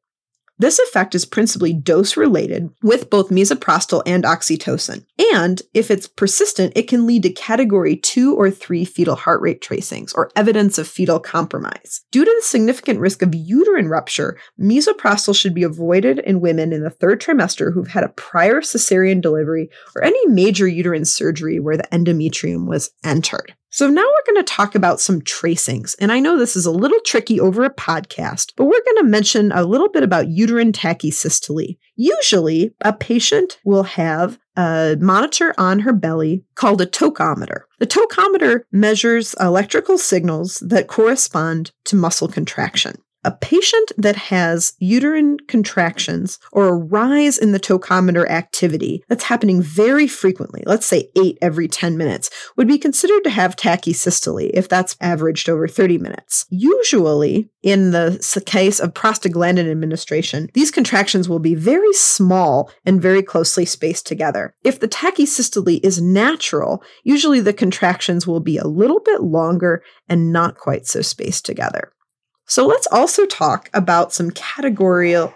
This 0.60 0.80
effect 0.80 1.14
is 1.14 1.24
principally 1.24 1.72
dose 1.72 2.16
related 2.16 2.70
with 2.82 3.10
both 3.10 3.30
misoprostol 3.30 4.02
and 4.04 4.24
oxytocin. 4.24 5.04
And 5.34 5.62
if 5.72 5.88
it's 5.90 6.08
persistent, 6.08 6.72
it 6.74 6.88
can 6.88 7.06
lead 7.06 7.22
to 7.22 7.30
category 7.30 7.96
2 7.96 8.34
or 8.34 8.50
3 8.50 8.84
fetal 8.84 9.14
heart 9.14 9.40
rate 9.40 9.60
tracings 9.60 10.12
or 10.14 10.30
evidence 10.34 10.76
of 10.76 10.88
fetal 10.88 11.20
compromise. 11.20 12.02
Due 12.10 12.24
to 12.24 12.34
the 12.36 12.44
significant 12.44 12.98
risk 12.98 13.22
of 13.22 13.34
uterine 13.34 13.88
rupture, 13.88 14.36
misoprostol 14.60 15.34
should 15.34 15.54
be 15.54 15.62
avoided 15.62 16.18
in 16.20 16.40
women 16.40 16.72
in 16.72 16.82
the 16.82 16.90
third 16.90 17.20
trimester 17.20 17.72
who've 17.72 17.88
had 17.88 18.02
a 18.02 18.08
prior 18.10 18.60
cesarean 18.60 19.20
delivery 19.20 19.70
or 19.94 20.02
any 20.02 20.26
major 20.26 20.66
uterine 20.66 21.04
surgery 21.04 21.60
where 21.60 21.76
the 21.76 21.88
endometrium 21.92 22.66
was 22.66 22.90
entered. 23.04 23.54
So 23.70 23.88
now 23.88 24.02
we're 24.02 24.34
going 24.34 24.44
to 24.44 24.52
talk 24.52 24.74
about 24.74 25.00
some 25.00 25.20
tracings. 25.20 25.94
And 25.96 26.10
I 26.10 26.20
know 26.20 26.38
this 26.38 26.56
is 26.56 26.64
a 26.64 26.70
little 26.70 27.00
tricky 27.04 27.38
over 27.38 27.64
a 27.64 27.74
podcast, 27.74 28.52
but 28.56 28.64
we're 28.64 28.82
going 28.84 29.04
to 29.04 29.10
mention 29.10 29.52
a 29.52 29.64
little 29.64 29.90
bit 29.90 30.02
about 30.02 30.28
uterine 30.28 30.72
tachysystole. 30.72 31.76
Usually, 31.94 32.74
a 32.80 32.94
patient 32.94 33.58
will 33.64 33.82
have 33.82 34.38
a 34.56 34.96
monitor 35.00 35.54
on 35.58 35.80
her 35.80 35.92
belly 35.92 36.44
called 36.54 36.80
a 36.80 36.86
tocometer. 36.86 37.62
The 37.78 37.86
tocometer 37.86 38.62
measures 38.72 39.34
electrical 39.38 39.98
signals 39.98 40.62
that 40.66 40.88
correspond 40.88 41.72
to 41.84 41.96
muscle 41.96 42.28
contraction. 42.28 43.02
A 43.28 43.32
patient 43.32 43.92
that 43.98 44.16
has 44.16 44.72
uterine 44.78 45.36
contractions 45.48 46.38
or 46.50 46.66
a 46.66 46.74
rise 46.74 47.36
in 47.36 47.52
the 47.52 47.60
tocometer 47.60 48.26
activity 48.26 49.04
that's 49.06 49.24
happening 49.24 49.60
very 49.60 50.06
frequently, 50.06 50.62
let's 50.64 50.86
say 50.86 51.10
eight 51.14 51.36
every 51.42 51.68
10 51.68 51.98
minutes, 51.98 52.30
would 52.56 52.66
be 52.66 52.78
considered 52.78 53.22
to 53.24 53.30
have 53.30 53.54
tachysystole 53.54 54.50
if 54.54 54.66
that's 54.66 54.96
averaged 55.02 55.50
over 55.50 55.68
30 55.68 55.98
minutes. 55.98 56.46
Usually, 56.48 57.50
in 57.62 57.90
the 57.90 58.42
case 58.46 58.80
of 58.80 58.94
prostaglandin 58.94 59.70
administration, 59.70 60.48
these 60.54 60.70
contractions 60.70 61.28
will 61.28 61.38
be 61.38 61.54
very 61.54 61.92
small 61.92 62.70
and 62.86 63.02
very 63.02 63.22
closely 63.22 63.66
spaced 63.66 64.06
together. 64.06 64.54
If 64.64 64.80
the 64.80 64.88
tachysystole 64.88 65.80
is 65.84 66.00
natural, 66.00 66.82
usually 67.04 67.40
the 67.40 67.52
contractions 67.52 68.26
will 68.26 68.40
be 68.40 68.56
a 68.56 68.66
little 68.66 69.00
bit 69.00 69.20
longer 69.20 69.82
and 70.08 70.32
not 70.32 70.56
quite 70.56 70.86
so 70.86 71.02
spaced 71.02 71.44
together. 71.44 71.92
So 72.48 72.66
let's 72.66 72.88
also 72.90 73.26
talk 73.26 73.70
about 73.74 74.12
some 74.12 74.30
category 74.30 75.14
of 75.14 75.32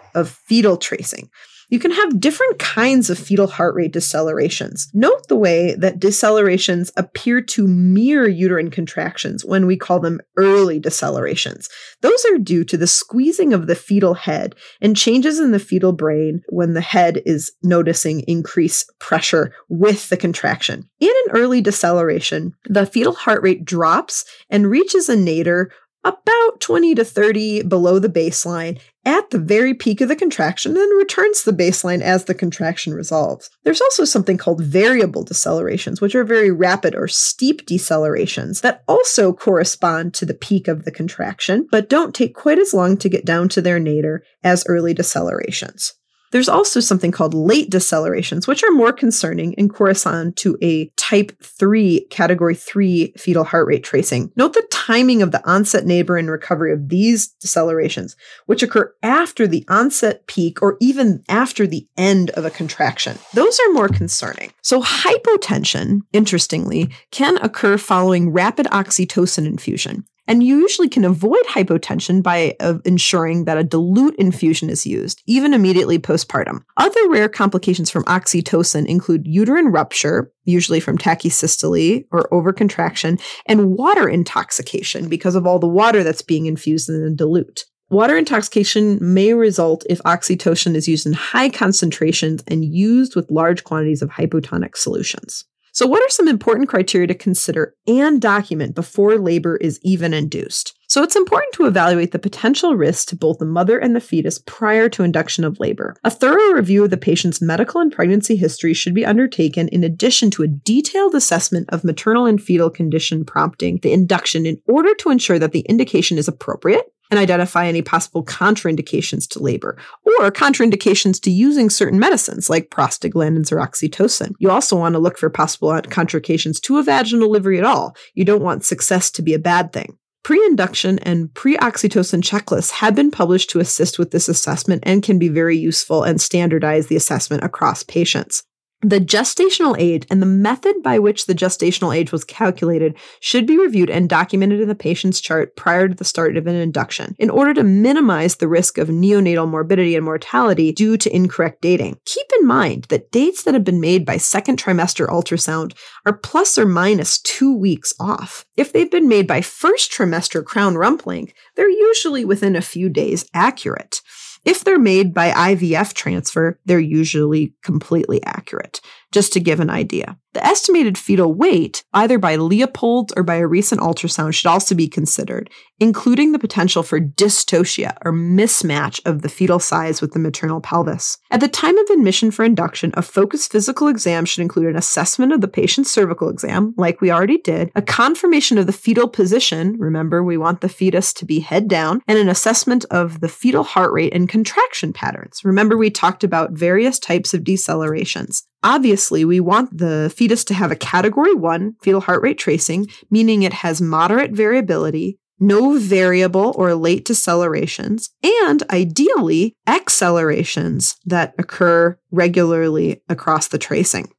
fetal 0.47 0.77
tracing. 0.77 1.29
You 1.69 1.79
can 1.79 1.91
have 1.91 2.19
different 2.19 2.59
kinds 2.59 3.09
of 3.09 3.17
fetal 3.17 3.47
heart 3.47 3.73
rate 3.73 3.93
decelerations. 3.93 4.89
Note 4.93 5.27
the 5.27 5.35
way 5.35 5.73
that 5.75 5.99
decelerations 5.99 6.91
appear 6.97 7.41
to 7.41 7.67
mirror 7.67 8.27
uterine 8.27 8.69
contractions 8.69 9.43
when 9.43 9.65
we 9.65 9.75
call 9.75 9.99
them 9.99 10.19
early 10.37 10.79
decelerations. 10.79 11.67
Those 12.01 12.23
are 12.25 12.37
due 12.37 12.63
to 12.65 12.77
the 12.77 12.85
squeezing 12.85 13.53
of 13.53 13.65
the 13.65 13.75
fetal 13.75 14.13
head 14.13 14.55
and 14.81 14.95
changes 14.95 15.39
in 15.39 15.49
the 15.51 15.57
fetal 15.57 15.93
brain 15.93 16.43
when 16.49 16.73
the 16.73 16.81
head 16.81 17.23
is 17.25 17.51
noticing 17.63 18.21
increased 18.27 18.91
pressure 18.99 19.55
with 19.67 20.09
the 20.09 20.17
contraction. 20.17 20.87
In 20.99 21.09
an 21.25 21.31
early 21.31 21.61
deceleration, 21.61 22.53
the 22.65 22.85
fetal 22.85 23.13
heart 23.13 23.41
rate 23.41 23.65
drops 23.65 24.25
and 24.49 24.69
reaches 24.69 25.09
a 25.09 25.15
nadir 25.15 25.71
about 26.03 26.59
20 26.59 26.95
to 26.95 27.05
30 27.05 27.63
below 27.63 27.99
the 27.99 28.09
baseline 28.09 28.79
at 29.05 29.29
the 29.29 29.39
very 29.39 29.73
peak 29.73 30.01
of 30.01 30.09
the 30.09 30.15
contraction 30.15 30.75
and 30.77 30.97
returns 30.97 31.41
to 31.41 31.51
the 31.51 31.63
baseline 31.63 32.01
as 32.01 32.25
the 32.25 32.33
contraction 32.33 32.93
resolves. 32.93 33.49
There's 33.63 33.81
also 33.81 34.05
something 34.05 34.37
called 34.37 34.63
variable 34.63 35.25
decelerations, 35.25 36.01
which 36.01 36.15
are 36.15 36.23
very 36.23 36.51
rapid 36.51 36.95
or 36.95 37.07
steep 37.07 37.65
decelerations 37.65 38.61
that 38.61 38.83
also 38.87 39.33
correspond 39.33 40.13
to 40.15 40.25
the 40.25 40.33
peak 40.33 40.67
of 40.67 40.85
the 40.85 40.91
contraction, 40.91 41.67
but 41.71 41.89
don't 41.89 42.15
take 42.15 42.35
quite 42.35 42.59
as 42.59 42.73
long 42.73 42.97
to 42.97 43.09
get 43.09 43.25
down 43.25 43.49
to 43.49 43.61
their 43.61 43.79
nadir 43.79 44.23
as 44.43 44.65
early 44.67 44.93
decelerations. 44.93 45.93
There's 46.33 46.49
also 46.49 46.79
something 46.79 47.11
called 47.11 47.35
late 47.35 47.69
decelerations, 47.69 48.47
which 48.47 48.63
are 48.63 48.71
more 48.71 48.91
concerning 48.91 49.53
and 49.55 49.71
correspond 49.71 50.35
to 50.37 50.57
a 50.63 50.89
type 51.13 51.31
3, 51.43 52.07
category 52.09 52.55
3 52.55 53.13
fetal 53.17 53.43
heart 53.43 53.67
rate 53.67 53.83
tracing. 53.83 54.31
Note 54.35 54.53
the 54.53 54.65
timing 54.71 55.21
of 55.21 55.31
the 55.31 55.47
onset, 55.47 55.85
nadir 55.85 56.17
and 56.17 56.31
recovery 56.31 56.73
of 56.73 56.89
these 56.89 57.35
decelerations, 57.35 58.15
which 58.47 58.63
occur 58.63 58.91
after 59.03 59.45
the 59.45 59.63
onset 59.67 60.25
peak 60.25 60.59
or 60.63 60.75
even 60.81 61.23
after 61.29 61.67
the 61.67 61.87
end 61.97 62.31
of 62.31 62.45
a 62.45 62.49
contraction. 62.49 63.19
Those 63.35 63.59
are 63.59 63.73
more 63.73 63.89
concerning. 63.89 64.53
So, 64.63 64.81
hypotension, 64.81 65.99
interestingly, 66.13 66.89
can 67.11 67.37
occur 67.37 67.77
following 67.77 68.31
rapid 68.31 68.65
oxytocin 68.67 69.45
infusion. 69.45 70.05
And 70.27 70.41
you 70.41 70.59
usually 70.59 70.87
can 70.87 71.03
avoid 71.03 71.43
hypotension 71.49 72.23
by 72.23 72.55
uh, 72.59 72.75
ensuring 72.85 73.45
that 73.45 73.57
a 73.57 73.63
dilute 73.63 74.15
infusion 74.15 74.69
is 74.69 74.85
used, 74.85 75.21
even 75.27 75.53
immediately 75.53 75.99
postpartum. 75.99 76.63
Other 76.77 77.09
rare 77.09 77.27
complications 77.27 77.89
from 77.89 78.05
oxytocin 78.05 78.85
include 78.85 79.27
uterine 79.27 79.67
rupture, 79.67 80.31
usually 80.45 80.79
from 80.79 80.97
tachysystole 80.97 82.05
or 82.11 82.29
overcontraction, 82.31 83.21
and 83.47 83.71
water 83.75 84.07
intoxication 84.07 85.09
because 85.09 85.35
of 85.35 85.45
all 85.45 85.59
the 85.59 85.67
water 85.67 86.03
that's 86.03 86.21
being 86.21 86.45
infused 86.45 86.89
in 86.89 87.03
the 87.03 87.11
dilute. 87.11 87.65
Water 87.89 88.17
intoxication 88.17 88.97
may 89.01 89.33
result 89.33 89.85
if 89.89 89.99
oxytocin 89.99 90.73
is 90.73 90.87
used 90.87 91.05
in 91.05 91.13
high 91.13 91.49
concentrations 91.49 92.43
and 92.47 92.65
used 92.65 93.15
with 93.15 93.29
large 93.29 93.63
quantities 93.65 94.01
of 94.01 94.09
hypotonic 94.09 94.75
solutions. 94.77 95.45
So, 95.75 95.87
what 95.87 96.03
are 96.03 96.09
some 96.09 96.27
important 96.27 96.69
criteria 96.69 97.07
to 97.07 97.15
consider 97.15 97.73
and 97.87 98.21
document 98.21 98.75
before 98.75 99.17
labor 99.17 99.57
is 99.57 99.79
even 99.81 100.13
induced? 100.13 100.77
So, 100.87 101.01
it's 101.01 101.15
important 101.15 101.51
to 101.53 101.65
evaluate 101.65 102.11
the 102.11 102.19
potential 102.19 102.75
risks 102.75 103.05
to 103.05 103.15
both 103.15 103.39
the 103.39 103.45
mother 103.45 103.79
and 103.79 103.95
the 103.95 103.99
fetus 103.99 104.37
prior 104.45 104.87
to 104.89 105.01
induction 105.01 105.43
of 105.43 105.59
labor. 105.59 105.95
A 106.03 106.11
thorough 106.11 106.53
review 106.53 106.83
of 106.83 106.91
the 106.91 106.97
patient's 106.97 107.41
medical 107.41 107.81
and 107.81 107.91
pregnancy 107.91 108.35
history 108.35 108.75
should 108.75 108.93
be 108.93 109.03
undertaken 109.03 109.67
in 109.69 109.83
addition 109.83 110.29
to 110.31 110.43
a 110.43 110.47
detailed 110.47 111.15
assessment 111.15 111.67
of 111.71 111.83
maternal 111.83 112.27
and 112.27 112.39
fetal 112.39 112.69
condition 112.69 113.25
prompting 113.25 113.79
the 113.79 113.93
induction 113.93 114.45
in 114.45 114.61
order 114.67 114.93
to 114.93 115.09
ensure 115.09 115.39
that 115.39 115.53
the 115.53 115.61
indication 115.61 116.19
is 116.19 116.27
appropriate 116.27 116.92
and 117.13 117.19
identify 117.19 117.67
any 117.67 117.83
possible 117.83 118.25
contraindications 118.25 119.27
to 119.29 119.39
labor 119.39 119.77
or 120.03 120.31
contraindications 120.31 121.21
to 121.21 121.29
using 121.29 121.69
certain 121.69 121.99
medicines 121.99 122.49
like 122.49 122.71
prostaglandins 122.71 123.51
or 123.51 123.57
oxytocin. 123.57 124.33
You 124.39 124.49
also 124.49 124.75
want 124.75 124.93
to 124.93 124.99
look 124.99 125.19
for 125.19 125.29
possible 125.29 125.69
contraindications 125.69 126.59
to 126.61 126.79
a 126.79 126.83
vaginal 126.83 127.27
delivery 127.27 127.59
at 127.59 127.65
all. 127.65 127.95
You 128.15 128.25
don't 128.25 128.41
want 128.41 128.65
success 128.65 129.11
to 129.11 129.21
be 129.21 129.35
a 129.35 129.39
bad 129.39 129.71
thing. 129.71 129.95
Pre 130.23 130.43
induction 130.43 130.97
and 130.99 131.31
pre 131.35 131.55
oxytocin 131.57 132.23
checklists 132.23 132.71
have 132.71 132.95
been 132.95 133.11
published 133.11 133.51
to 133.51 133.59
assist 133.59 133.99
with 133.99 134.09
this 134.09 134.27
assessment 134.27 134.81
and 134.87 135.03
can 135.03 135.19
be 135.19 135.27
very 135.29 135.57
useful 135.57 136.01
and 136.01 136.19
standardize 136.19 136.87
the 136.87 136.95
assessment 136.95 137.43
across 137.43 137.83
patients. 137.83 138.43
The 138.83 138.99
gestational 138.99 139.77
age 139.79 140.05
and 140.09 140.21
the 140.21 140.25
method 140.25 140.83
by 140.83 140.99
which 140.99 141.25
the 141.25 141.33
gestational 141.33 141.95
age 141.95 142.11
was 142.11 142.25
calculated 142.25 142.97
should 143.21 143.47
be 143.47 143.57
reviewed 143.57 143.89
and 143.89 144.09
documented 144.09 144.59
in 144.59 144.67
the 144.67 144.75
patient's 144.75 145.21
chart 145.21 145.55
prior 145.55 145.87
to 145.87 145.95
the 145.95 146.03
start 146.03 146.35
of 146.35 146.47
an 146.47 146.55
induction 146.55 147.15
in 147.17 147.29
order 147.29 147.53
to 147.53 147.63
minimize 147.63 148.35
the 148.35 148.47
risk 148.47 148.77
of 148.77 148.89
neonatal 148.89 149.47
morbidity 149.47 149.95
and 149.95 150.03
mortality 150.03 150.73
due 150.73 150.97
to 150.97 151.15
incorrect 151.15 151.61
dating. 151.61 151.97
Keep 152.03 152.27
in 152.41 152.45
mind 152.45 152.83
that 152.89 153.09
dates 153.09 153.43
that 153.43 153.53
have 153.53 153.63
been 153.63 153.79
made 153.79 154.05
by 154.05 154.17
second 154.17 154.61
trimester 154.61 155.07
ultrasound 155.07 155.73
are 156.05 156.17
plus 156.17 156.57
or 156.57 156.65
minus 156.65 157.19
two 157.19 157.55
weeks 157.55 157.93
off. 158.01 158.45
If 158.57 158.73
they've 158.73 158.91
been 158.91 159.07
made 159.07 159.27
by 159.27 159.39
first 159.39 159.93
trimester 159.93 160.43
crown 160.43 160.75
rump 160.75 161.05
length, 161.05 161.31
they're 161.55 161.69
usually 161.69 162.25
within 162.25 162.57
a 162.57 162.61
few 162.61 162.89
days 162.89 163.25
accurate. 163.33 164.01
If 164.45 164.63
they're 164.63 164.79
made 164.79 165.13
by 165.13 165.31
IVF 165.31 165.93
transfer, 165.93 166.59
they're 166.65 166.79
usually 166.79 167.53
completely 167.63 168.23
accurate 168.23 168.81
just 169.13 169.31
to 169.33 169.39
give 169.39 169.59
an 169.59 169.69
idea. 169.69 170.17
The 170.33 170.43
estimated 170.43 170.97
fetal 170.97 171.31
weight, 171.31 171.83
either 171.93 172.17
by 172.17 172.37
Leopold 172.37 173.13
or 173.15 173.21
by 173.21 173.35
a 173.35 173.45
recent 173.45 173.81
ultrasound, 173.81 174.33
should 174.33 174.49
also 174.49 174.73
be 174.73 174.87
considered, 174.87 175.47
including 175.79 176.31
the 176.31 176.39
potential 176.39 176.81
for 176.81 176.99
dystocia 176.99 177.95
or 178.03 178.11
mismatch 178.11 178.99
of 179.05 179.21
the 179.21 179.29
fetal 179.29 179.59
size 179.59 180.01
with 180.01 180.13
the 180.13 180.19
maternal 180.19 180.59
pelvis. 180.59 181.19
At 181.29 181.39
the 181.39 181.47
time 181.47 181.77
of 181.77 181.87
admission 181.91 182.31
for 182.31 182.43
induction, 182.43 182.91
a 182.95 183.03
focused 183.03 183.51
physical 183.51 183.87
exam 183.87 184.25
should 184.25 184.41
include 184.41 184.69
an 184.69 184.75
assessment 184.75 185.33
of 185.33 185.41
the 185.41 185.47
patient's 185.47 185.91
cervical 185.91 186.29
exam, 186.29 186.73
like 186.77 186.99
we 186.99 187.11
already 187.11 187.37
did, 187.37 187.71
a 187.75 187.81
confirmation 187.83 188.57
of 188.57 188.65
the 188.65 188.73
fetal 188.73 189.07
position, 189.07 189.75
remember 189.77 190.23
we 190.23 190.37
want 190.37 190.61
the 190.61 190.69
fetus 190.69 191.13
to 191.13 191.25
be 191.25 191.41
head 191.41 191.67
down, 191.67 192.01
and 192.07 192.17
an 192.17 192.29
assessment 192.29 192.85
of 192.89 193.19
the 193.19 193.29
fetal 193.29 193.63
heart 193.63 193.93
rate 193.93 194.13
and 194.15 194.29
contraction 194.29 194.93
patterns. 194.93 195.41
Remember 195.43 195.77
we 195.77 195.91
talked 195.91 196.23
about 196.23 196.53
various 196.53 196.97
types 196.97 197.35
of 197.35 197.41
decelerations. 197.41 198.41
Obviously, 198.63 199.25
we 199.25 199.39
want 199.39 199.77
the 199.77 200.11
fetus 200.15 200.45
to 200.45 200.53
have 200.53 200.71
a 200.71 200.75
category 200.75 201.33
one 201.33 201.75
fetal 201.81 202.01
heart 202.01 202.23
rate 202.23 202.37
tracing, 202.37 202.87
meaning 203.11 203.43
it 203.43 203.53
has 203.53 203.81
moderate 203.81 204.31
variability, 204.31 205.19
no 205.39 205.77
variable 205.77 206.53
or 206.55 206.73
late 206.73 207.05
decelerations, 207.05 208.09
and 208.45 208.63
ideally 208.69 209.55
accelerations 209.67 210.95
that 211.05 211.35
occur 211.37 211.97
regularly 212.11 213.01
across 213.09 213.49
the 213.49 213.57
tracing. 213.57 214.09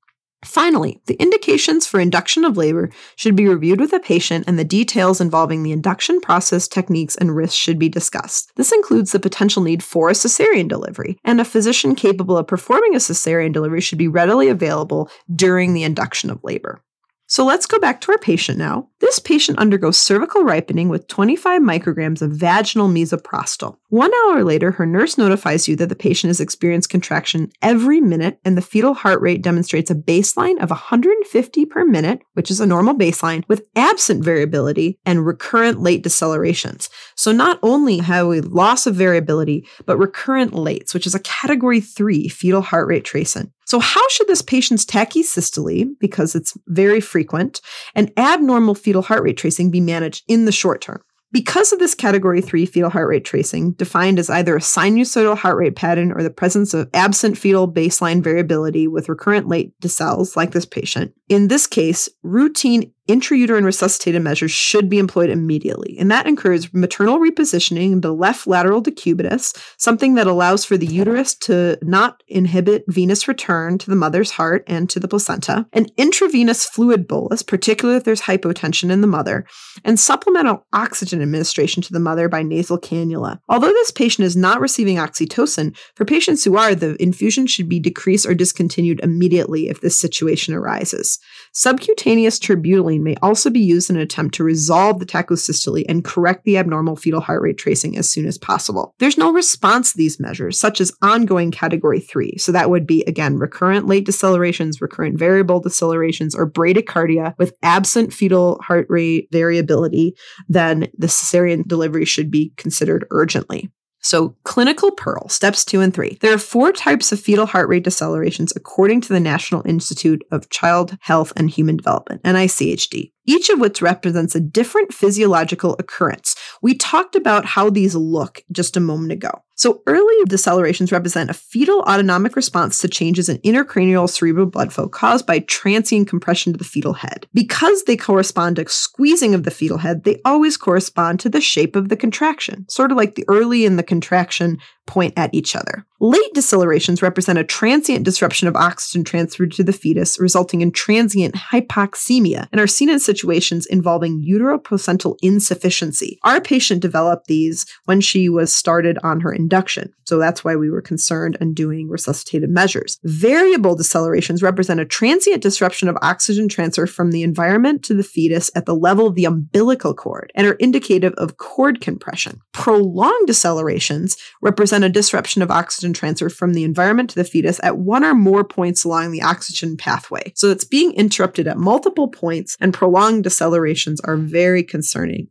Finally, 0.45 1.01
the 1.07 1.15
indications 1.15 1.87
for 1.87 1.99
induction 1.99 2.45
of 2.45 2.57
labor 2.57 2.91
should 3.17 3.35
be 3.35 3.49
reviewed 3.49 3.81
with 3.81 3.93
a 3.93 4.01
patient 4.01 4.45
and 4.47 4.59
the 4.59 4.65
details 4.65 5.21
involving 5.21 5.63
the 5.63 5.73
induction 5.73 6.21
process, 6.21 6.69
techniques, 6.69 7.17
and 7.17 7.35
risks 7.35 7.57
should 7.57 7.79
be 7.79 7.89
discussed. 7.89 8.53
This 8.57 8.73
includes 8.73 9.13
the 9.13 9.21
potential 9.21 9.63
need 9.63 9.83
for 9.83 10.11
a 10.11 10.13
cesarean 10.13 10.69
delivery, 10.69 11.19
and 11.25 11.41
a 11.41 11.45
physician 11.45 11.95
capable 11.95 12.37
of 12.37 12.47
performing 12.47 12.95
a 12.95 12.99
cesarean 12.99 13.53
delivery 13.53 13.81
should 13.81 13.99
be 13.99 14.09
readily 14.09 14.49
available 14.49 15.11
during 15.35 15.73
the 15.73 15.83
induction 15.83 16.31
of 16.31 16.45
labor. 16.45 16.83
So 17.27 17.45
let's 17.45 17.67
go 17.67 17.79
back 17.79 18.03
to 18.03 18.13
our 18.13 18.19
patient 18.19 18.59
now. 18.59 18.89
This 19.01 19.19
patient 19.19 19.59
undergoes 19.59 19.99
cervical 19.99 20.45
ripening 20.45 20.91
with 20.91 21.09
25 21.09 21.63
micrograms 21.63 22.21
of 22.21 22.33
vaginal 22.33 22.89
misoprostol. 22.89 23.77
One 23.89 24.13
hour 24.15 24.45
later, 24.45 24.73
her 24.73 24.85
nurse 24.85 25.17
notifies 25.17 25.67
you 25.67 25.75
that 25.77 25.89
the 25.89 25.97
patient 25.97 26.29
has 26.29 26.41
experienced 26.41 26.91
contraction 26.91 27.51
every 27.63 28.01
minute 28.01 28.41
and 28.45 28.59
the 28.59 28.63
fetal 28.63 28.93
heart 28.93 29.23
rate 29.23 29.41
demonstrates 29.41 29.91
a 29.91 29.95
baseline 29.95 30.63
of 30.63 30.69
150 30.69 31.67
per 31.67 31.85
minute, 31.87 32.21
which 32.35 32.51
is 32.51 32.61
a 32.61 32.67
normal 32.67 32.95
baseline, 32.95 33.43
with 33.49 33.67
absent 33.75 34.23
variability 34.23 34.99
and 35.07 35.27
recurrent 35.27 35.81
late 35.81 36.05
decelerations. 36.05 36.91
So 37.15 37.33
not 37.33 37.59
only 37.63 37.99
have 37.99 38.27
we 38.27 38.43
loss 38.43 38.87
of 38.87 38.97
variability, 38.97 39.67
but 39.87 39.97
recurrent 39.97 40.53
lates, 40.53 40.93
which 40.93 41.07
is 41.07 41.15
a 41.15 41.21
category 41.21 41.81
three 41.81 42.29
fetal 42.29 42.61
heart 42.61 42.87
rate 42.87 43.05
tracing. 43.05 43.51
So, 43.67 43.79
how 43.81 44.07
should 44.09 44.29
this 44.29 44.43
patient's 44.43 44.85
tachysystole, 44.85 45.87
because 45.99 46.35
it's 46.35 46.57
very 46.67 47.01
frequent, 47.01 47.61
and 47.95 48.13
abnormal 48.17 48.75
fetal 48.75 49.03
heart 49.03 49.23
rate 49.23 49.37
tracing 49.37 49.71
be 49.71 49.81
managed 49.81 50.25
in 50.29 50.45
the 50.45 50.53
short 50.53 50.81
term? 50.81 51.03
Because 51.33 51.73
of 51.73 51.81
this 51.81 51.97
category 51.97 52.41
3 52.41 52.65
fetal 52.65 52.91
heart 52.91 53.09
rate 53.09 53.25
tracing, 53.25 53.73
defined 53.73 54.21
as 54.21 54.31
either 54.31 54.55
a 54.55 54.61
sinusoidal 54.61 55.37
heart 55.37 55.57
rate 55.57 55.75
pattern 55.75 56.13
or 56.13 56.23
the 56.23 56.31
presence 56.31 56.73
of 56.75 56.89
absent 56.95 57.37
fetal 57.37 57.67
baseline 57.67 58.23
variability 58.23 58.87
with 58.87 59.09
recurrent 59.09 59.49
late 59.49 59.73
decels, 59.81 60.37
like 60.37 60.53
this 60.53 60.65
patient, 60.65 61.13
in 61.29 61.49
this 61.49 61.67
case, 61.67 62.09
routine 62.23 62.93
intrauterine 63.09 63.65
resuscitative 63.65 64.23
measures 64.23 64.51
should 64.51 64.89
be 64.89 64.99
employed 64.99 65.31
immediately, 65.31 65.97
and 65.99 66.11
that 66.11 66.27
includes 66.27 66.73
maternal 66.73 67.19
repositioning 67.19 68.03
the 68.03 68.13
left 68.13 68.47
lateral 68.47 68.83
decubitus, 68.83 69.55
something 69.77 70.15
that 70.15 70.27
allows 70.27 70.65
for 70.65 70.77
the 70.77 70.87
uterus 70.87 71.35
to 71.35 71.79
not 71.83 72.23
inhibit 72.29 72.85
venous 72.89 73.29
return 73.29 73.77
to 73.79 73.91
the 73.91 73.97
mother's 73.97 74.31
heart 74.31 74.65
and 74.67 74.89
to 74.91 74.99
the 74.99 75.09
placenta, 75.09 75.67
an 75.73 75.87
intravenous 75.97 76.65
fluid 76.65 77.07
bolus, 77.07 77.43
particularly 77.43 77.97
if 77.97 78.05
there's 78.05 78.23
hypotension 78.23 78.91
in 78.91 79.01
the 79.01 79.07
mother, 79.07 79.47
and 79.85 80.01
supplemental 80.01 80.67
oxygen 80.73 81.21
administration 81.21 81.83
to 81.83 81.93
the 81.93 82.01
mother 82.01 82.29
by 82.29 82.43
nasal 82.43 82.79
cannula. 82.79 83.39
Although 83.49 83.69
this 83.69 83.91
patient 83.91 84.25
is 84.25 84.37
not 84.37 84.61
receiving 84.61 84.97
oxytocin, 84.97 85.77
for 85.95 86.05
patients 86.05 86.45
who 86.45 86.57
are, 86.57 86.75
the 86.75 87.01
infusion 87.03 87.47
should 87.47 87.69
be 87.69 87.81
decreased 87.81 88.27
or 88.27 88.35
discontinued 88.35 89.01
immediately 89.03 89.69
if 89.69 89.81
this 89.81 89.99
situation 89.99 90.55
arises. 90.55 91.19
Subcutaneous 91.57 92.41
terbutaline 92.41 93.03
may 93.03 93.15
also 93.23 93.49
be 93.49 93.61
used 93.61 93.89
in 93.89 93.95
an 93.95 94.03
attempt 94.03 94.35
to 94.35 94.43
resolve 94.43 94.99
the 94.99 95.07
tachysystole 95.07 95.85
and 95.89 96.05
correct 96.05 96.43
the 96.45 96.59
abnormal 96.59 96.97
fetal 96.97 97.21
heart 97.21 97.43
rate 97.43 97.59
tracing 97.59 97.97
as 97.97 98.11
soon 98.11 98.27
as 98.27 98.37
possible. 98.37 98.93
There's 98.99 99.17
no 99.17 99.33
response 99.33 99.93
to 99.93 99.97
these 99.97 100.19
measures, 100.19 100.59
such 100.59 100.81
as 100.81 100.91
ongoing 101.01 101.53
category 101.53 102.01
3. 102.01 102.39
So 102.39 102.51
that 102.51 102.71
would 102.71 102.89
be, 102.89 103.05
again, 103.07 103.39
recurrent 103.39 103.87
late 103.87 104.05
decelerations, 104.05 104.81
recurrent 104.81 105.17
variable 105.17 105.63
decelerations, 105.63 106.35
or 106.37 106.51
bradycardia 106.51 107.35
with 107.39 107.57
absent 107.63 108.13
fetal 108.13 108.61
heart 108.61 108.87
rate 108.89 109.29
variability, 109.31 110.17
then 110.49 110.89
the 110.99 111.07
cesarean 111.07 111.69
delivery 111.69 112.05
should 112.05 112.33
be 112.33 112.53
considered 112.57 113.07
urgently. 113.13 113.71
So, 114.05 114.37
clinical 114.45 114.91
Pearl, 114.91 115.31
steps 115.31 115.65
two 115.65 115.81
and 115.81 115.93
three. 115.93 116.19
There 116.21 116.35
are 116.35 116.39
four 116.39 116.73
types 116.73 117.11
of 117.11 117.19
fetal 117.19 117.47
heart 117.47 117.71
rate 117.71 117.85
decelerations 117.85 118.53
according 118.55 119.01
to 119.03 119.09
the 119.09 119.19
National 119.19 119.67
Institute 119.67 120.23
of 120.31 120.51
Child 120.51 120.99
Health 121.01 121.33
and 121.37 121.49
Human 121.49 121.79
Development, 121.79 122.23
NICHD 122.23 123.13
each 123.27 123.49
of 123.49 123.61
which 123.61 123.83
represents 123.83 124.35
a 124.35 124.41
different 124.41 124.93
physiological 124.93 125.77
occurrence. 125.79 126.35
We 126.63 126.75
talked 126.75 127.17
about 127.17 127.45
how 127.45 127.71
these 127.71 127.95
look 127.95 128.43
just 128.53 128.77
a 128.77 128.81
moment 128.81 129.13
ago. 129.13 129.43
So, 129.57 129.83
early 129.87 130.15
decelerations 130.27 130.91
represent 130.91 131.31
a 131.31 131.35
fetal 131.35 131.81
autonomic 131.83 132.35
response 132.35 132.79
to 132.79 132.89
changes 132.89 133.29
in 133.29 133.39
intracranial 133.39 134.09
cerebral 134.09 134.47
blood 134.47 134.73
flow 134.73 134.89
caused 134.89 135.27
by 135.27 135.41
transient 135.41 136.09
compression 136.09 136.53
to 136.53 136.59
the 136.59 136.65
fetal 136.65 136.95
head. 136.95 137.29
Because 137.33 137.85
they 137.85 137.97
correspond 137.97 138.57
to 138.57 138.69
squeezing 138.69 139.35
of 139.35 139.45
the 139.45 139.51
fetal 139.51 139.79
head, 139.79 140.05
they 140.05 140.21
always 140.25 140.57
correspond 140.57 141.21
to 141.21 141.29
the 141.29 141.41
shape 141.41 141.77
of 141.77 141.89
the 141.89 141.97
contraction, 141.97 142.69
sort 142.69 142.91
of 142.91 142.97
like 142.97 143.15
the 143.15 143.25
early 143.29 143.65
and 143.65 143.79
the 143.79 143.83
contraction 143.85 144.59
point 144.87 145.15
at 145.17 145.33
each 145.33 145.57
other. 145.57 145.87
Late 146.01 146.35
decelerations 146.35 147.01
represent 147.01 147.39
a 147.39 147.45
transient 147.45 148.05
disruption 148.05 148.47
of 148.47 148.57
oxygen 148.57 149.05
transfer 149.05 149.47
to 149.47 149.65
the 149.65 149.73
fetus, 149.73 150.21
resulting 150.21 150.61
in 150.61 150.71
transient 150.71 151.35
hypoxemia, 151.35 152.47
and 152.53 152.61
are 152.61 152.67
seen 152.67 152.91
in 152.91 153.01
situations 153.01 153.65
involving 153.65 154.23
uteroplacental 154.23 155.17
insufficiency. 155.23 156.19
Our 156.25 156.41
patient 156.41 156.83
developed 156.83 157.27
these 157.27 157.65
when 157.85 158.03
she 158.03 158.29
was 158.29 158.55
started 158.55 158.99
on 159.03 159.21
her 159.21 159.33
induction, 159.45 159.93
so 160.05 160.19
that's 160.19 160.43
why 160.43 160.57
we 160.57 160.71
were 160.71 160.81
concerned 160.81 161.37
and 161.41 161.55
doing 161.55 161.89
resuscitative 161.89 162.49
measures. 162.49 162.99
Variable 163.05 163.77
decelerations 163.77 164.43
represent 164.43 164.81
a 164.81 164.87
transient 164.87 165.43
disruption 165.43 165.89
of 165.89 165.99
oxygen 166.01 166.49
transfer 166.49 166.87
from 166.87 167.11
the 167.11 167.23
environment 167.23 167.83
to 167.85 167.95
the 167.95 168.03
fetus 168.03 168.51
at 168.55 168.65
the 168.65 168.75
level 168.75 169.07
of 169.07 169.15
the 169.15 169.27
umbilical 169.27 169.95
cord 169.95 170.33
and 170.35 170.47
are 170.47 170.55
indicative 170.55 171.13
of 171.19 171.37
cord 171.37 171.81
compression. 171.81 172.41
Prolonged 172.53 173.29
decelerations 173.29 174.17
represent 174.41 174.85
a 174.85 174.89
disruption 174.89 175.43
of 175.43 175.51
oxygen 175.51 175.93
transfer 175.93 176.31
from 176.31 176.55
the 176.55 176.65
environment 176.65 177.11
to 177.11 177.17
the 177.17 177.25
fetus 177.25 177.61
at 177.63 177.77
one 177.77 178.05
or 178.05 178.15
more 178.15 178.45
points 178.45 178.85
along 178.85 179.13
the 179.13 179.23
oxygen 179.23 179.77
pathway. 179.77 180.33
So 180.35 180.51
it's 180.51 180.65
being 180.65 180.93
interrupted 180.93 181.47
at 181.47 181.59
multiple 181.59 182.09
points, 182.09 182.57
and 182.61 182.73
prolonged 182.73 183.25
decelerations 183.25 183.99
are 184.05 184.17
very 184.17 184.63
concerning. 184.63 185.29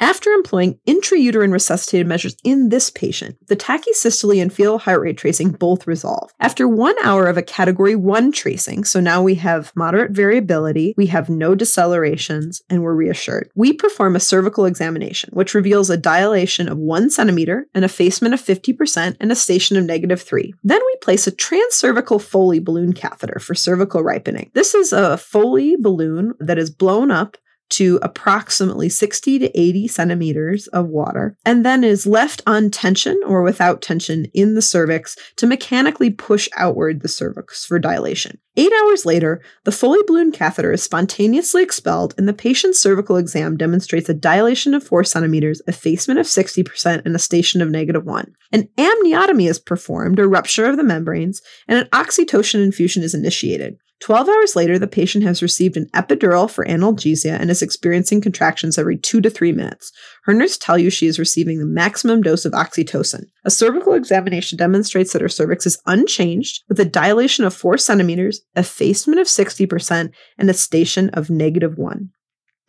After 0.00 0.30
employing 0.30 0.78
intrauterine 0.88 1.50
resuscitative 1.50 2.06
measures 2.06 2.34
in 2.42 2.70
this 2.70 2.88
patient, 2.88 3.36
the 3.48 3.56
tachysystole 3.56 4.40
and 4.40 4.50
fetal 4.50 4.78
heart 4.78 5.02
rate 5.02 5.18
tracing 5.18 5.50
both 5.50 5.86
resolve. 5.86 6.32
After 6.40 6.66
one 6.66 6.94
hour 7.04 7.26
of 7.26 7.36
a 7.36 7.42
category 7.42 7.94
1 7.94 8.32
tracing, 8.32 8.84
so 8.84 8.98
now 8.98 9.22
we 9.22 9.34
have 9.34 9.72
moderate 9.76 10.12
variability, 10.12 10.94
we 10.96 11.06
have 11.08 11.28
no 11.28 11.54
decelerations, 11.54 12.62
and 12.70 12.82
we're 12.82 12.94
reassured. 12.94 13.50
We 13.54 13.74
perform 13.74 14.16
a 14.16 14.20
cervical 14.20 14.64
examination, 14.64 15.30
which 15.34 15.52
reveals 15.52 15.90
a 15.90 15.98
dilation 15.98 16.66
of 16.66 16.78
1 16.78 17.10
centimeter, 17.10 17.66
an 17.74 17.84
effacement 17.84 18.32
of 18.32 18.40
50%, 18.40 19.18
and 19.20 19.30
a 19.30 19.36
station 19.36 19.76
of 19.76 19.84
negative 19.84 20.22
3. 20.22 20.54
Then 20.64 20.80
we 20.86 20.96
place 21.02 21.26
a 21.26 21.32
transcervical 21.32 22.22
Foley 22.22 22.58
balloon 22.58 22.94
catheter 22.94 23.38
for 23.38 23.54
cervical 23.54 24.02
ripening. 24.02 24.50
This 24.54 24.74
is 24.74 24.94
a 24.94 25.18
Foley 25.18 25.76
balloon 25.76 26.32
that 26.40 26.58
is 26.58 26.70
blown 26.70 27.10
up 27.10 27.36
to 27.70 27.98
approximately 28.02 28.88
60 28.88 29.38
to 29.38 29.58
80 29.58 29.88
centimeters 29.88 30.66
of 30.68 30.88
water 30.88 31.36
and 31.44 31.64
then 31.64 31.82
is 31.84 32.06
left 32.06 32.42
on 32.46 32.70
tension 32.70 33.20
or 33.26 33.42
without 33.42 33.80
tension 33.82 34.26
in 34.34 34.54
the 34.54 34.62
cervix 34.62 35.16
to 35.36 35.46
mechanically 35.46 36.10
push 36.10 36.48
outward 36.56 37.00
the 37.00 37.08
cervix 37.08 37.64
for 37.64 37.78
dilation. 37.78 38.38
Eight 38.56 38.72
hours 38.82 39.06
later, 39.06 39.40
the 39.64 39.72
Foley 39.72 40.00
balloon 40.06 40.32
catheter 40.32 40.72
is 40.72 40.82
spontaneously 40.82 41.62
expelled 41.62 42.14
and 42.18 42.28
the 42.28 42.34
patient's 42.34 42.80
cervical 42.80 43.16
exam 43.16 43.56
demonstrates 43.56 44.08
a 44.08 44.14
dilation 44.14 44.74
of 44.74 44.82
4 44.82 45.04
centimeters, 45.04 45.62
effacement 45.66 46.18
of 46.18 46.26
60%, 46.26 47.02
and 47.04 47.14
a 47.14 47.18
station 47.18 47.62
of 47.62 47.70
negative 47.70 48.04
1. 48.04 48.34
An 48.52 48.68
amniotomy 48.76 49.48
is 49.48 49.60
performed, 49.60 50.18
a 50.18 50.26
rupture 50.26 50.66
of 50.66 50.76
the 50.76 50.82
membranes, 50.82 51.40
and 51.68 51.78
an 51.78 51.86
oxytocin 51.92 52.62
infusion 52.62 53.02
is 53.02 53.14
initiated. 53.14 53.78
12 54.00 54.28
hours 54.28 54.56
later, 54.56 54.78
the 54.78 54.86
patient 54.86 55.24
has 55.24 55.42
received 55.42 55.76
an 55.76 55.86
epidural 55.94 56.50
for 56.50 56.64
analgesia 56.64 57.38
and 57.38 57.50
is 57.50 57.60
experiencing 57.60 58.20
contractions 58.22 58.78
every 58.78 58.96
two 58.96 59.20
to 59.20 59.28
three 59.28 59.52
minutes. 59.52 59.92
Her 60.24 60.32
nurse 60.32 60.56
tell 60.56 60.78
you 60.78 60.88
she 60.88 61.06
is 61.06 61.18
receiving 61.18 61.58
the 61.58 61.66
maximum 61.66 62.22
dose 62.22 62.46
of 62.46 62.52
oxytocin. 62.52 63.24
A 63.44 63.50
cervical 63.50 63.92
examination 63.92 64.56
demonstrates 64.56 65.12
that 65.12 65.22
her 65.22 65.28
cervix 65.28 65.66
is 65.66 65.80
unchanged 65.86 66.62
with 66.68 66.80
a 66.80 66.84
dilation 66.84 67.44
of 67.44 67.54
4 67.54 67.76
centimeters, 67.76 68.40
effacement 68.56 69.20
of 69.20 69.26
60%, 69.26 70.10
and 70.38 70.50
a 70.50 70.54
station 70.54 71.10
of 71.10 71.28
negative 71.28 71.76
1. 71.76 72.10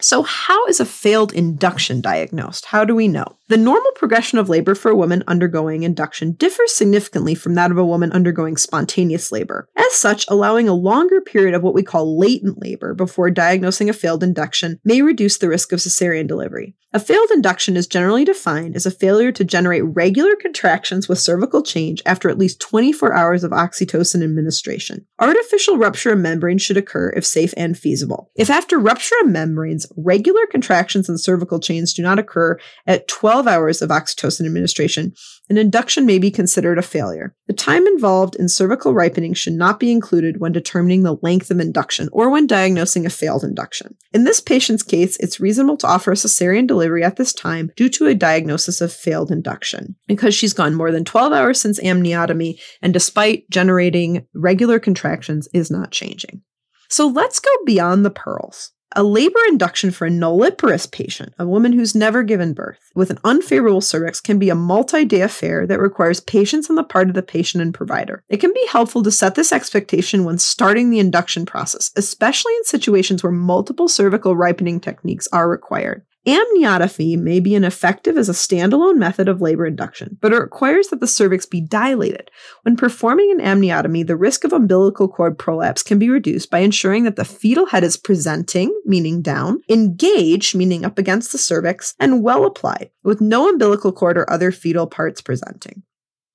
So, 0.02 0.24
how 0.24 0.66
is 0.66 0.80
a 0.80 0.86
failed 0.86 1.32
induction 1.32 2.02
diagnosed? 2.02 2.66
How 2.66 2.84
do 2.84 2.96
we 2.96 3.08
know? 3.08 3.38
The 3.52 3.58
normal 3.58 3.92
progression 3.96 4.38
of 4.38 4.48
labor 4.48 4.76
for 4.76 4.90
a 4.90 4.96
woman 4.96 5.26
undergoing 5.28 5.84
induction 5.84 6.36
differs 6.36 6.74
significantly 6.74 7.36
from 7.36 7.56
that 7.56 7.70
of 7.70 7.78
a 7.78 7.86
woman 7.86 8.10
undergoing 8.14 8.56
spontaneous 8.56 9.30
labor. 9.30 9.68
As 9.76 9.92
such, 9.92 10.24
allowing 10.30 10.70
a 10.70 10.74
longer 10.74 11.20
period 11.20 11.54
of 11.54 11.62
what 11.62 11.74
we 11.74 11.84
call 11.84 12.18
latent 12.18 12.62
labor 12.62 12.94
before 12.94 13.30
diagnosing 13.30 13.90
a 13.90 13.94
failed 13.94 14.24
induction 14.24 14.80
may 14.86 15.02
reduce 15.02 15.38
the 15.38 15.50
risk 15.50 15.74
of 15.74 15.82
cesarean 15.82 16.28
delivery. 16.28 16.78
A 16.94 17.00
failed 17.00 17.32
induction 17.32 17.78
is 17.78 17.88
generally 17.88 18.26
defined 18.26 18.76
as 18.76 18.86
a 18.86 18.92
failure 18.92 19.32
to 19.32 19.46
generate 19.46 19.84
regular 19.86 20.36
contractions 20.36 21.08
with 21.08 21.20
cervical 21.20 21.64
change 21.64 22.02
after 22.06 22.30
at 22.30 22.38
least 22.38 22.60
24 22.60 23.14
hours 23.14 23.46
of 23.46 23.52
oxytocin 23.52 24.22
administration. 24.22 25.06
Artificial 25.18 25.78
rupture 25.78 26.12
of 26.12 26.20
membranes 26.20 26.62
should 26.62 26.76
occur 26.76 27.14
if 27.16 27.26
safe 27.26 27.54
and 27.56 27.78
feasible. 27.78 28.30
If 28.36 28.50
after 28.50 28.78
rupture 28.78 29.16
of 29.22 29.30
membranes, 29.30 29.88
regular 29.96 30.46
contractions 30.48 31.08
and 31.08 31.18
cervical 31.18 31.62
change 31.62 31.94
do 31.94 32.02
not 32.02 32.20
occur 32.20 32.60
at 32.86 33.08
12 33.08 33.41
12 33.42 33.56
hours 33.56 33.82
of 33.82 33.90
oxytocin 33.90 34.46
administration, 34.46 35.14
an 35.50 35.58
induction 35.58 36.06
may 36.06 36.20
be 36.20 36.30
considered 36.30 36.78
a 36.78 36.84
failure. 36.84 37.36
The 37.48 37.54
time 37.54 37.88
involved 37.88 38.36
in 38.36 38.48
cervical 38.48 38.94
ripening 38.94 39.34
should 39.34 39.54
not 39.54 39.80
be 39.80 39.92
included 39.92 40.40
when 40.40 40.52
determining 40.52 41.02
the 41.02 41.18
length 41.24 41.50
of 41.50 41.60
induction 41.60 42.08
or 42.12 42.30
when 42.30 42.46
diagnosing 42.46 43.04
a 43.04 43.10
failed 43.10 43.44
induction. 43.44 43.98
In 44.14 44.26
this 44.26 44.40
patient's 44.40 44.84
case, 44.84 45.18
it's 45.18 45.40
reasonable 45.40 45.76
to 45.78 45.88
offer 45.88 46.12
a 46.12 46.16
cesarean 46.16 46.68
delivery 46.68 47.04
at 47.04 47.16
this 47.16 47.34
time 47.34 47.72
due 47.76 47.90
to 47.90 48.06
a 48.06 48.14
diagnosis 48.14 48.80
of 48.80 48.94
failed 48.94 49.32
induction. 49.32 49.96
Because 50.08 50.36
she's 50.36 50.54
gone 50.54 50.76
more 50.76 50.92
than 50.92 51.04
12 51.04 51.34
hours 51.34 51.60
since 51.60 51.80
amniotomy 51.80 52.60
and 52.84 52.94
despite 52.94 53.50
generating 53.50 54.28
regular 54.36 54.78
contractions 54.78 55.48
is 55.52 55.72
not 55.72 55.90
changing. 55.90 56.44
So 56.90 57.08
let's 57.08 57.40
go 57.40 57.50
beyond 57.66 58.06
the 58.06 58.12
pearls. 58.12 58.72
A 58.94 59.04
labor 59.04 59.40
induction 59.48 59.92
for 59.92 60.06
a 60.06 60.10
nulliparous 60.10 60.86
patient, 60.86 61.34
a 61.40 61.48
woman 61.48 61.72
who's 61.72 61.96
never 61.96 62.24
given 62.24 62.54
birth, 62.54 62.92
with 62.94 63.10
an 63.10 63.20
unfavorable 63.24 63.80
cervix 63.80 64.20
can 64.20 64.38
be 64.38 64.50
a 64.50 64.56
multi 64.56 65.06
day 65.06 65.22
affair 65.22 65.66
that 65.66 65.80
requires 65.80 66.20
patience 66.20 66.70
on 66.70 66.76
the 66.76 66.84
part 66.84 67.08
of 67.08 67.16
the 67.16 67.24
patient 67.24 67.62
and 67.62 67.74
provider. 67.74 68.22
It 68.28 68.42
can 68.42 68.52
be 68.52 68.68
helpful 68.70 69.02
to 69.04 69.12
set 69.12 69.36
this 69.36 69.54
expectation 69.54 70.26
when 70.26 70.40
starting 70.40 70.90
the 70.90 71.00
induction 71.00 71.46
process, 71.46 71.92
especially 71.96 72.54
in 72.58 72.66
situations 72.66 73.24
where 73.24 73.32
multiple 73.32 73.88
cervical 73.88 74.36
ripening 74.36 74.82
techniques 74.82 75.28
are 75.32 75.48
required. 75.48 76.04
Amniotomy 76.28 77.18
may 77.18 77.40
be 77.40 77.56
ineffective 77.56 78.16
as 78.16 78.30
a 78.30 78.34
standalone 78.34 78.98
method 78.98 79.28
of 79.28 79.42
labor 79.42 79.66
induction, 79.66 80.20
but 80.22 80.32
it 80.32 80.38
requires 80.38 80.90
that 80.90 81.00
the 81.00 81.08
cervix 81.08 81.48
be 81.48 81.62
dilated. 81.62 82.30
When 82.62 82.76
performing 82.76 83.32
an 83.32 83.40
amniotomy, 83.40 84.06
the 84.06 84.16
risk 84.16 84.44
of 84.44 84.54
umbilical 84.54 85.08
cord 85.08 85.40
prolapse 85.40 85.82
can 85.82 85.98
be 85.98 86.10
reduced 86.10 86.52
by 86.52 86.60
ensuring 86.60 87.06
that 87.06 87.16
the 87.16 87.26
fetal 87.26 87.66
head 87.66 87.84
is 87.84 87.98
presenting, 87.98 88.72
meaning 88.86 89.24
down, 89.24 89.62
engaged, 89.68 90.56
meaning 90.56 90.86
up 90.86 91.00
against 91.00 91.32
the 91.32 91.40
cervix, 91.40 91.96
and 92.00 92.22
well 92.22 92.46
applied, 92.46 92.92
with 93.04 93.20
no 93.20 93.50
umbilical 93.50 93.92
cord 93.92 94.16
or 94.16 94.30
other 94.30 94.52
fetal 94.52 94.86
parts 94.86 95.22
presenting. 95.22 95.82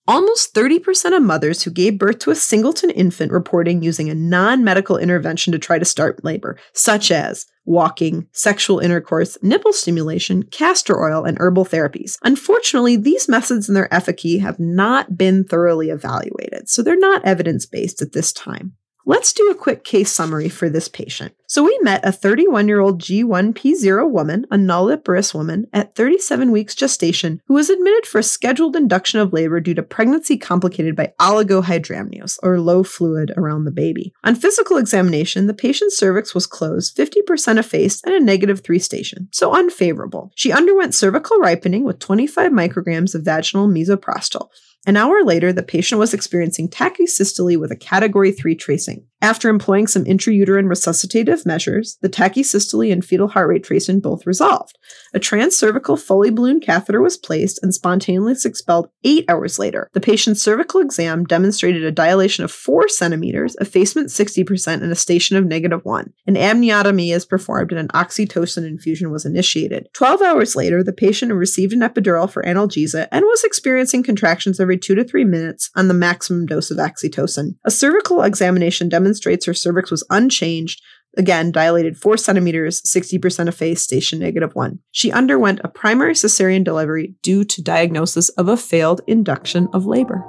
Almost 0.08 0.54
30% 0.54 1.16
of 1.16 1.22
mothers 1.22 1.62
who 1.62 1.70
gave 1.70 1.98
birth 1.98 2.20
to 2.20 2.30
a 2.30 2.36
singleton 2.36 2.90
infant 2.90 3.32
reporting 3.32 3.82
using 3.82 4.08
a 4.08 4.14
non 4.14 4.62
medical 4.62 4.98
intervention 4.98 5.52
to 5.52 5.58
try 5.58 5.80
to 5.80 5.84
start 5.84 6.24
labor, 6.24 6.56
such 6.72 7.10
as 7.10 7.46
walking, 7.64 8.28
sexual 8.30 8.78
intercourse, 8.78 9.36
nipple 9.42 9.72
stimulation, 9.72 10.44
castor 10.44 11.02
oil, 11.02 11.24
and 11.24 11.36
herbal 11.40 11.64
therapies. 11.64 12.18
Unfortunately, 12.22 12.96
these 12.96 13.28
methods 13.28 13.68
and 13.68 13.76
their 13.76 13.92
efficacy 13.92 14.38
have 14.38 14.60
not 14.60 15.18
been 15.18 15.42
thoroughly 15.42 15.90
evaluated, 15.90 16.68
so 16.68 16.82
they're 16.82 16.96
not 16.96 17.24
evidence 17.24 17.66
based 17.66 18.00
at 18.00 18.12
this 18.12 18.32
time. 18.32 18.74
Let's 19.08 19.32
do 19.32 19.48
a 19.50 19.54
quick 19.54 19.84
case 19.84 20.10
summary 20.10 20.48
for 20.48 20.68
this 20.68 20.88
patient. 20.88 21.32
So, 21.46 21.62
we 21.62 21.78
met 21.80 22.04
a 22.04 22.10
31 22.10 22.66
year 22.66 22.80
old 22.80 23.00
G1P0 23.00 24.10
woman, 24.10 24.46
a 24.50 24.56
nulliparous 24.56 25.32
woman, 25.32 25.68
at 25.72 25.94
37 25.94 26.50
weeks 26.50 26.74
gestation 26.74 27.40
who 27.46 27.54
was 27.54 27.70
admitted 27.70 28.04
for 28.04 28.18
a 28.18 28.24
scheduled 28.24 28.74
induction 28.74 29.20
of 29.20 29.32
labor 29.32 29.60
due 29.60 29.74
to 29.74 29.82
pregnancy 29.84 30.36
complicated 30.36 30.96
by 30.96 31.12
oligohydramnios, 31.20 32.36
or 32.42 32.58
low 32.58 32.82
fluid 32.82 33.32
around 33.36 33.62
the 33.62 33.70
baby. 33.70 34.12
On 34.24 34.34
physical 34.34 34.76
examination, 34.76 35.46
the 35.46 35.54
patient's 35.54 35.96
cervix 35.96 36.34
was 36.34 36.48
closed, 36.48 36.96
50% 36.96 37.58
effaced, 37.58 38.04
and 38.04 38.12
a 38.12 38.18
negative 38.18 38.64
3 38.64 38.80
station, 38.80 39.28
so 39.30 39.54
unfavorable. 39.54 40.32
She 40.34 40.50
underwent 40.50 40.96
cervical 40.96 41.38
ripening 41.38 41.84
with 41.84 42.00
25 42.00 42.50
micrograms 42.50 43.14
of 43.14 43.22
vaginal 43.22 43.68
misoprostol. 43.68 44.48
An 44.86 44.96
hour 44.96 45.24
later, 45.24 45.52
the 45.52 45.64
patient 45.64 45.98
was 45.98 46.14
experiencing 46.14 46.68
tachysystole 46.68 47.58
with 47.58 47.72
a 47.72 47.76
category 47.76 48.30
3 48.30 48.54
tracing. 48.54 49.04
After 49.22 49.48
employing 49.48 49.86
some 49.86 50.04
intrauterine 50.04 50.66
resuscitative 50.66 51.44
measures, 51.46 51.98
the 52.02 52.08
tachysystole 52.08 52.92
and 52.92 53.04
fetal 53.04 53.28
heart 53.28 53.48
rate 53.48 53.64
tracing 53.64 53.98
both 53.98 54.26
resolved. 54.26 54.78
A 55.14 55.18
transcervical 55.18 55.98
Foley 55.98 56.30
balloon 56.30 56.60
catheter 56.60 57.00
was 57.00 57.16
placed 57.16 57.58
and 57.62 57.74
spontaneously 57.74 58.48
expelled 58.48 58.90
eight 59.02 59.24
hours 59.28 59.58
later. 59.58 59.90
The 59.94 60.00
patient's 60.00 60.42
cervical 60.42 60.80
exam 60.80 61.24
demonstrated 61.24 61.82
a 61.82 61.90
dilation 61.90 62.44
of 62.44 62.52
4 62.52 62.88
centimeters, 62.88 63.56
effacement 63.56 64.10
60%, 64.10 64.82
and 64.82 64.92
a 64.92 64.94
station 64.94 65.36
of 65.36 65.46
negative 65.46 65.84
1. 65.84 66.12
An 66.26 66.34
amniotomy 66.34 67.12
is 67.12 67.24
performed 67.24 67.72
and 67.72 67.80
an 67.80 67.88
oxytocin 67.88 68.66
infusion 68.66 69.10
was 69.10 69.24
initiated. 69.24 69.88
12 69.94 70.22
hours 70.22 70.54
later, 70.54 70.84
the 70.84 70.92
patient 70.92 71.32
received 71.32 71.72
an 71.72 71.80
epidural 71.80 72.30
for 72.30 72.42
analgesia 72.42 73.08
and 73.10 73.24
was 73.24 73.42
experiencing 73.42 74.02
contractions 74.02 74.60
every 74.60 74.75
2 74.76 74.94
to 74.94 75.04
3 75.04 75.24
minutes 75.24 75.70
on 75.74 75.88
the 75.88 75.94
maximum 75.94 76.46
dose 76.46 76.70
of 76.70 76.78
oxytocin. 76.78 77.56
A 77.64 77.70
cervical 77.70 78.22
examination 78.22 78.88
demonstrates 78.88 79.46
her 79.46 79.54
cervix 79.54 79.90
was 79.90 80.06
unchanged, 80.10 80.82
again 81.16 81.50
dilated 81.50 81.96
4 81.96 82.16
centimeters, 82.16 82.82
60% 82.82 83.40
of 83.40 83.48
effaced, 83.48 83.84
station 83.84 84.18
negative 84.18 84.54
1. 84.54 84.78
She 84.92 85.10
underwent 85.10 85.60
a 85.64 85.68
primary 85.68 86.14
cesarean 86.14 86.64
delivery 86.64 87.14
due 87.22 87.44
to 87.44 87.62
diagnosis 87.62 88.28
of 88.30 88.48
a 88.48 88.56
failed 88.56 89.00
induction 89.06 89.68
of 89.72 89.86
labor. 89.86 90.24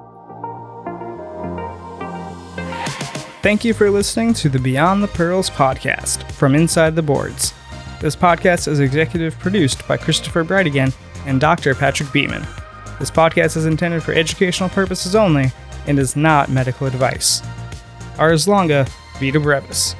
Thank 3.41 3.63
you 3.63 3.73
for 3.73 3.89
listening 3.89 4.33
to 4.35 4.49
the 4.49 4.59
Beyond 4.59 5.03
the 5.03 5.07
Pearls 5.07 5.49
podcast 5.49 6.29
from 6.31 6.55
Inside 6.55 6.95
the 6.95 7.01
Boards. 7.01 7.53
This 8.01 8.15
podcast 8.15 8.67
is 8.67 8.79
executive 8.79 9.37
produced 9.39 9.87
by 9.87 9.97
Christopher 9.97 10.43
Brightigan 10.43 10.93
and 11.25 11.39
Dr. 11.39 11.73
Patrick 11.73 12.11
Beeman. 12.11 12.45
This 12.99 13.11
podcast 13.11 13.55
is 13.57 13.65
intended 13.65 14.01
for 14.01 14.13
educational 14.13 14.69
purposes 14.69 15.15
only 15.15 15.51
and 15.85 15.99
is 15.99 16.15
not 16.15 16.49
medical 16.49 16.87
advice. 16.87 17.41
Ars 18.17 18.47
longa, 18.47 18.87
vita 19.19 19.39
brevis. 19.39 19.95